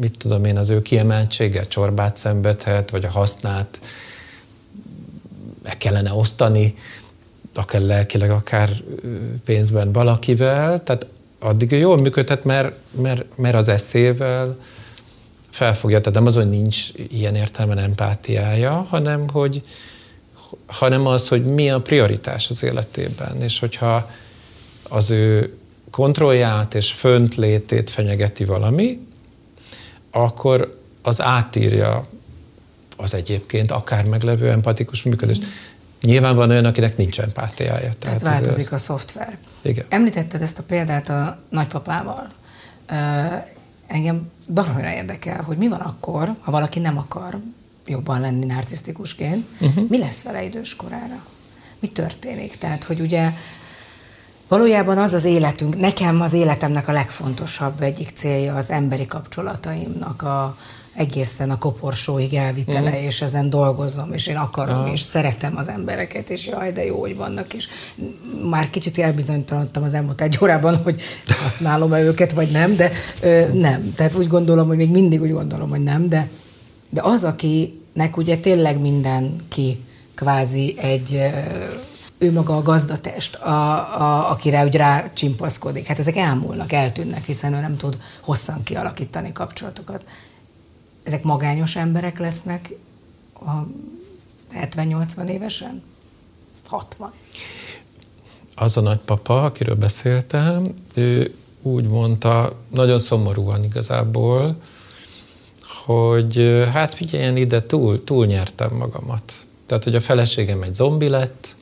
[0.00, 3.80] mit tudom én, az ő kiemeltsége csorbát szenvedhet, vagy a hasznát
[5.62, 6.74] meg kellene osztani,
[7.54, 8.70] akár lelkileg, akár
[9.44, 11.06] pénzben valakivel, tehát
[11.38, 14.56] addig jól működhet, mert, mert, mert az eszével
[15.52, 19.62] felfogja, tehát nem az, hogy nincs ilyen értelmen empátiája, hanem hogy,
[20.66, 24.10] hanem az, hogy mi a prioritás az életében, és hogyha
[24.88, 25.56] az ő
[25.90, 29.06] kontrollját és föntlétét fenyegeti valami,
[30.10, 32.06] akkor az átírja
[32.96, 35.44] az egyébként akár meglevő empatikus működést.
[36.02, 37.78] Nyilván van olyan, akinek nincs empátiája.
[37.78, 38.72] Tehát, tehát változik ez...
[38.72, 39.38] a szoftver.
[39.62, 39.84] Igen.
[39.88, 42.26] Említetted ezt a példát a nagypapával.
[43.92, 47.40] Engem baromira érdekel, hogy mi van akkor, ha valaki nem akar
[47.86, 49.88] jobban lenni narcisztikusként, uh-huh.
[49.88, 51.24] mi lesz vele időskorára?
[51.80, 52.56] Mi történik?
[52.56, 53.32] Tehát, hogy ugye
[54.48, 60.56] valójában az az életünk, nekem az életemnek a legfontosabb egyik célja az emberi kapcsolataimnak a,
[60.94, 63.04] egészen a koporsóig elvitele, mm.
[63.04, 64.92] és ezen dolgozom, és én akarom, ah.
[64.92, 67.68] és szeretem az embereket, és jaj, de jó, hogy vannak, és
[68.50, 71.02] már kicsit elbizonytalanodtam az elmúlt egy órában, hogy
[71.42, 72.90] használom-e őket, vagy nem, de
[73.22, 73.94] ö, nem.
[73.94, 76.28] Tehát úgy gondolom, hogy még mindig úgy gondolom, hogy nem, de,
[76.90, 79.84] de az, akinek ugye tényleg mindenki
[80.14, 81.20] kvázi egy
[82.18, 85.86] ő maga a gazdatest, a, a, akire úgy rá csimpaszkodik.
[85.86, 90.04] Hát ezek elmúlnak, eltűnnek, hiszen ő nem tud hosszan kialakítani kapcsolatokat
[91.02, 92.70] ezek magányos emberek lesznek
[93.34, 93.66] a
[94.54, 95.82] 70-80 évesen?
[96.66, 97.12] 60.
[98.54, 104.56] Az a nagypapa, akiről beszéltem, ő úgy mondta, nagyon szomorúan igazából,
[105.84, 109.32] hogy hát figyeljen ide, túl, túl nyertem magamat.
[109.66, 111.54] Tehát, hogy a feleségem egy zombi lett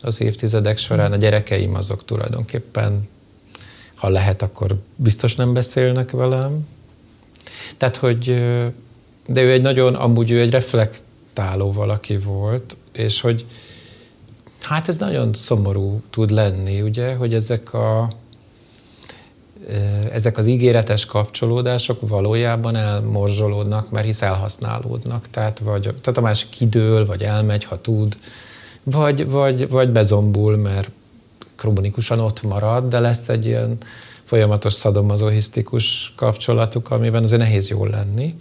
[0.00, 3.08] az évtizedek során, a gyerekeim azok tulajdonképpen,
[3.94, 6.66] ha lehet, akkor biztos nem beszélnek velem,
[7.76, 8.24] tehát, hogy
[9.26, 13.44] de ő egy nagyon, amúgy ő egy reflektáló valaki volt, és hogy
[14.60, 18.08] hát ez nagyon szomorú tud lenni, ugye, hogy ezek a
[20.12, 25.30] ezek az ígéretes kapcsolódások valójában elmorzsolódnak, mert hisz elhasználódnak.
[25.30, 28.16] Tehát, vagy, tehát a másik kidől, vagy elmegy, ha tud,
[28.82, 30.88] vagy, vagy, vagy bezombul, mert
[31.56, 33.78] krónikusan ott marad, de lesz egy ilyen
[34.24, 38.34] folyamatos szadomazohisztikus kapcsolatuk, amiben azért nehéz jól lenni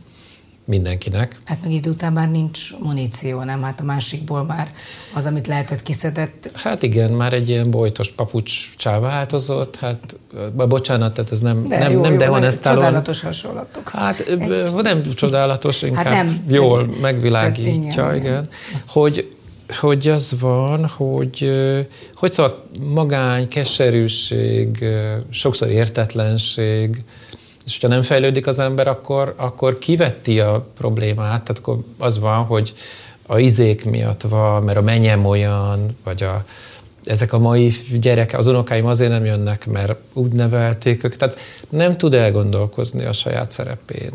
[0.66, 1.40] mindenkinek.
[1.46, 3.62] Hát meg idő után már nincs muníció, nem?
[3.62, 4.68] Hát a másikból már
[5.14, 6.50] az, amit lehetett kiszedett.
[6.54, 10.18] Hát igen, már egy ilyen bojtos papucs változott, hát
[10.54, 12.80] bocsánat, tehát ez nem, de nem, jó, nem jó, dehonestálom.
[12.80, 13.90] Csodálatos hasonlatok.
[13.90, 14.72] Hát egy...
[14.82, 18.50] nem csodálatos, inkább hát nem, jól megvilágítja, de, igen, igen.
[18.88, 19.36] Hogy,
[19.70, 21.52] hogy az van, hogy,
[22.16, 24.86] hogy szóval magány, keserűség,
[25.30, 27.04] sokszor értetlenség,
[27.66, 32.44] és hogyha nem fejlődik az ember, akkor, akkor kivetti a problémát, tehát akkor az van,
[32.44, 32.74] hogy
[33.26, 36.46] a izék miatt van, mert a menyem olyan, vagy a,
[37.04, 41.18] ezek a mai gyerekek, az unokáim azért nem jönnek, mert úgy nevelték őket.
[41.18, 41.40] Tehát
[41.70, 44.12] nem tud elgondolkozni a saját szerepén,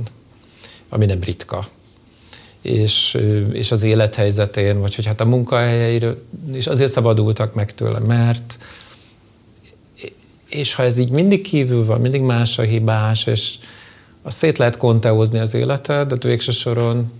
[0.88, 1.64] ami nem ritka
[2.68, 3.18] és,
[3.52, 6.18] és az élethelyzetén, vagy hogy hát a munkahelyeiről
[6.54, 8.58] is azért szabadultak meg tőle, mert
[10.48, 13.54] és ha ez így mindig kívül van, mindig más a hibás, és
[14.22, 17.10] azt szét lehet konteózni az életed, de végső soron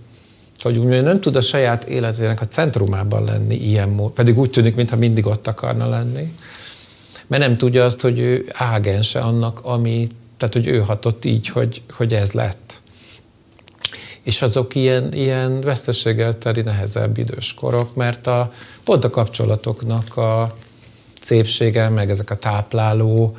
[0.61, 4.49] hogy úgy mondjam, nem tud a saját életének a centrumában lenni ilyen mód, pedig úgy
[4.49, 6.33] tűnik, mintha mindig ott akarna lenni,
[7.27, 11.81] mert nem tudja azt, hogy ő ágense annak, ami, tehát hogy ő hatott így, hogy,
[11.91, 12.68] hogy ez lett
[14.29, 18.51] és azok ilyen, ilyen veszteséggel teli nehezebb időskorok, mert a,
[18.83, 20.55] pont a kapcsolatoknak a
[21.21, 23.37] szépsége, meg ezek a tápláló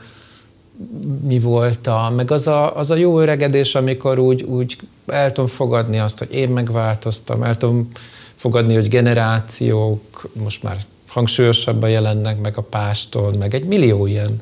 [1.23, 5.51] mi volt, a, meg az a, az a jó öregedés, amikor úgy, úgy el tudom
[5.51, 7.91] fogadni azt, hogy én megváltoztam, el tudom
[8.35, 10.77] fogadni, hogy generációk most már
[11.09, 14.41] hangsúlyosabban jelennek meg a pástól, meg egy millió ilyen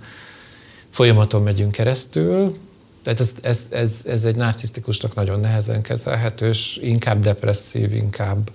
[0.91, 2.55] folyamaton megyünk keresztül,
[3.03, 8.51] tehát ez, ez, ez, ez egy narcisztikusnak nagyon nehezen kezelhető, és inkább depresszív, inkább,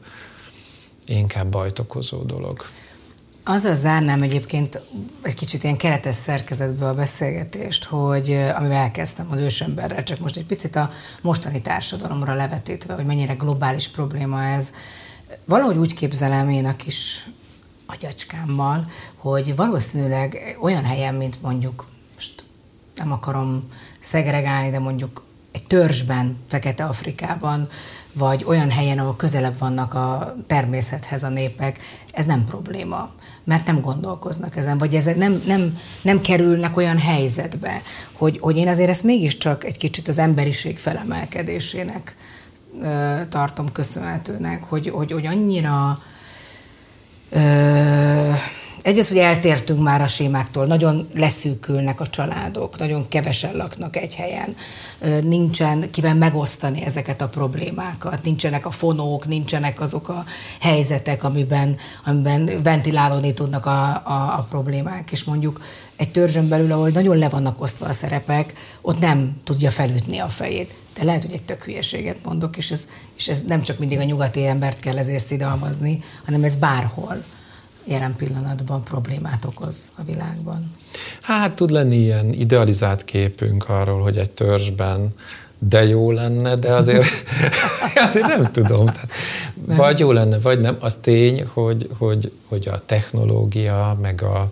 [1.05, 2.65] inkább bajt okozó dolog.
[3.45, 4.81] Azzal zárnám egyébként
[5.21, 10.45] egy kicsit ilyen keretes szerkezetből a beszélgetést, hogy amivel elkezdtem az ősemberrel, csak most egy
[10.45, 10.89] picit a
[11.21, 14.71] mostani társadalomra levetítve, hogy mennyire globális probléma ez.
[15.45, 17.27] Valahogy úgy képzelem én a kis
[17.85, 18.85] agyacskámmal,
[19.15, 22.43] hogy valószínűleg olyan helyen, mint mondjuk, most
[22.95, 23.69] nem akarom
[24.03, 27.67] szegregálni, de mondjuk egy törzsben, Fekete Afrikában,
[28.13, 31.79] vagy olyan helyen, ahol közelebb vannak a természethez a népek,
[32.11, 33.09] ez nem probléma,
[33.43, 37.81] mert nem gondolkoznak ezen, vagy ez nem, nem, nem kerülnek olyan helyzetbe,
[38.11, 42.15] hogy, hogy én azért ezt mégiscsak egy kicsit az emberiség felemelkedésének
[43.29, 45.97] tartom köszönhetőnek, hogy, hogy, hogy annyira
[47.29, 54.15] egy az, hogy eltértünk már a sémáktól, nagyon leszűkülnek a családok, nagyon kevesen laknak egy
[54.15, 54.55] helyen,
[55.21, 60.25] nincsen kivel megosztani ezeket a problémákat, nincsenek a fonók, nincsenek azok a
[60.59, 61.75] helyzetek, amiben,
[62.05, 65.61] amiben ventilálódni tudnak a, a, a problémák, és mondjuk
[65.95, 70.29] egy törzsön belül, ahol nagyon le vannak osztva a szerepek, ott nem tudja felütni a
[70.29, 70.73] fejét.
[70.93, 74.03] De lehet, hogy egy tök hülyeséget mondok, és ez, és ez nem csak mindig a
[74.03, 77.23] nyugati embert kell ezért szidalmazni, hanem ez bárhol
[77.85, 80.71] jelen pillanatban problémát okoz a világban?
[81.21, 85.13] Hát tud lenni ilyen idealizált képünk arról, hogy egy törzsben
[85.67, 87.05] de jó lenne, de azért,
[87.95, 88.85] azért nem tudom.
[88.85, 89.09] Tehát
[89.53, 90.77] vagy jó lenne, vagy nem.
[90.79, 94.51] Az tény, hogy, hogy, hogy a technológia, meg a,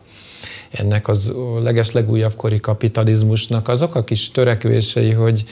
[0.71, 5.43] ennek az leges legújabb kori kapitalizmusnak azok a kis törekvései, hogy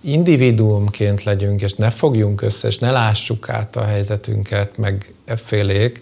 [0.00, 6.00] individuumként legyünk, és ne fogjunk össze, és ne lássuk át a helyzetünket, meg effélék,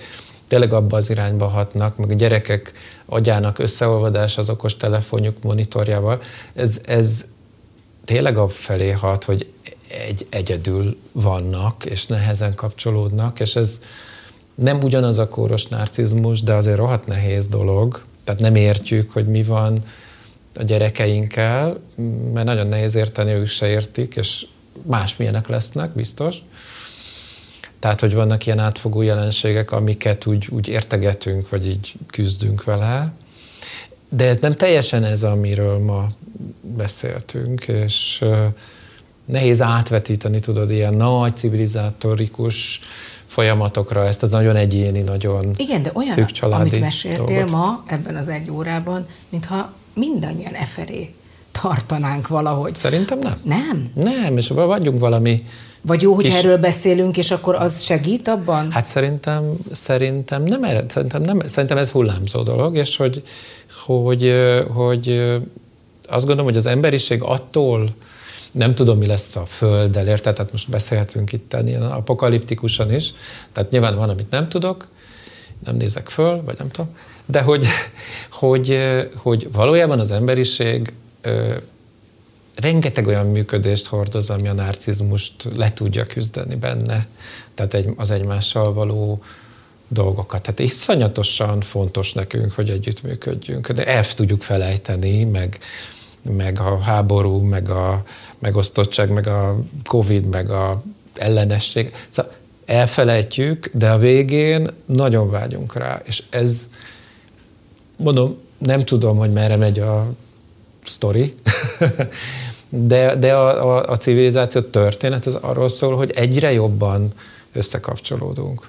[0.51, 2.73] tényleg abba az irányba hatnak, meg a gyerekek
[3.07, 6.23] agyának összeolvadás az okos telefonjuk monitorjával,
[6.55, 7.25] ez, ez
[8.05, 9.53] tényleg felé hat, hogy
[10.07, 13.81] egy, egyedül vannak, és nehezen kapcsolódnak, és ez
[14.55, 19.43] nem ugyanaz a kóros narcizmus, de azért rohadt nehéz dolog, tehát nem értjük, hogy mi
[19.43, 19.83] van
[20.55, 21.81] a gyerekeinkkel,
[22.33, 24.47] mert nagyon nehéz érteni, ők se értik, és
[24.83, 26.37] másmilyenek lesznek, biztos.
[27.81, 33.13] Tehát, hogy vannak ilyen átfogó jelenségek, amiket úgy, úgy értegetünk, vagy így küzdünk vele.
[34.09, 36.09] De ez nem teljesen ez, amiről ma
[36.61, 38.25] beszéltünk, és
[39.25, 42.81] nehéz átvetíteni, tudod, ilyen nagy civilizátorikus
[43.27, 47.51] folyamatokra, ezt az nagyon egyéni, nagyon Igen, de olyan, szűk családi amit meséltél dolgot.
[47.51, 51.15] ma ebben az egy órában, mintha mindannyian eferé
[51.51, 52.75] tartanánk valahogy.
[52.75, 53.41] Szerintem nem.
[53.43, 53.91] Nem?
[53.95, 55.45] Nem, és vagyunk valami
[55.83, 58.71] vagy jó, hogy és erről beszélünk, és akkor az segít abban?
[58.71, 63.23] Hát szerintem, szerintem nem, szerintem, nem, szerintem ez hullámzó dolog, és hogy,
[63.85, 64.35] hogy,
[64.75, 65.09] hogy
[66.09, 67.89] azt gondolom, hogy az emberiség attól,
[68.53, 70.35] nem tudom, mi lesz a Földdel, érted?
[70.35, 73.13] Tehát most beszélhetünk itt ilyen apokaliptikusan is,
[73.53, 74.89] tehát nyilván van, amit nem tudok,
[75.65, 77.67] nem nézek föl, vagy nem tudom, de hogy,
[78.31, 78.79] hogy,
[79.17, 80.93] hogy valójában az emberiség
[82.61, 87.07] rengeteg olyan működést hordoz, ami a narcizmust le tudja küzdeni benne,
[87.55, 89.23] tehát egy, az egymással való
[89.89, 90.43] dolgokat.
[90.43, 95.59] Tehát iszonyatosan fontos nekünk, hogy együttműködjünk, de el tudjuk felejteni, meg,
[96.23, 98.03] meg a háború, meg a
[98.39, 100.83] megosztottság, meg a Covid, meg a
[101.15, 101.95] ellenesség.
[102.09, 102.33] Szóval
[102.65, 106.71] elfelejtjük, de a végén nagyon vágyunk rá, és ez,
[107.97, 110.13] mondom, nem tudom, hogy merre megy a
[110.85, 111.35] sztori,
[112.71, 117.13] de, de a, a, a civilizáció történet az arról szól, hogy egyre jobban
[117.53, 118.69] összekapcsolódunk.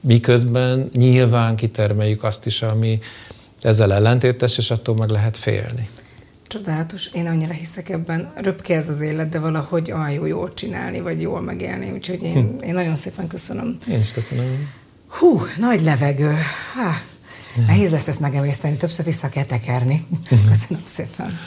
[0.00, 2.98] Miközben nyilván kitermeljük azt is, ami
[3.60, 5.88] ezzel ellentétes, és attól meg lehet félni.
[6.46, 8.32] Csodálatos, én annyira hiszek ebben.
[8.34, 12.32] Röpke ez az élet, de valahogy olyan jó jól csinálni, vagy jól megélni, úgyhogy én,
[12.32, 12.64] hm.
[12.64, 13.76] én nagyon szépen köszönöm.
[13.90, 14.68] Én is köszönöm.
[15.08, 16.34] Hú, nagy levegő.
[16.74, 17.00] Há,
[17.66, 20.06] nehéz lesz ezt megemészteni, többször vissza kell tekerni.
[20.48, 21.38] Köszönöm szépen.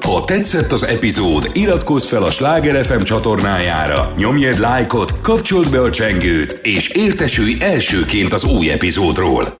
[0.00, 5.80] Ha tetszett az epizód, iratkozz fel a Sláger FM csatornájára, nyomj egy lájkot, kapcsold be
[5.80, 9.58] a csengőt, és értesülj elsőként az új epizódról.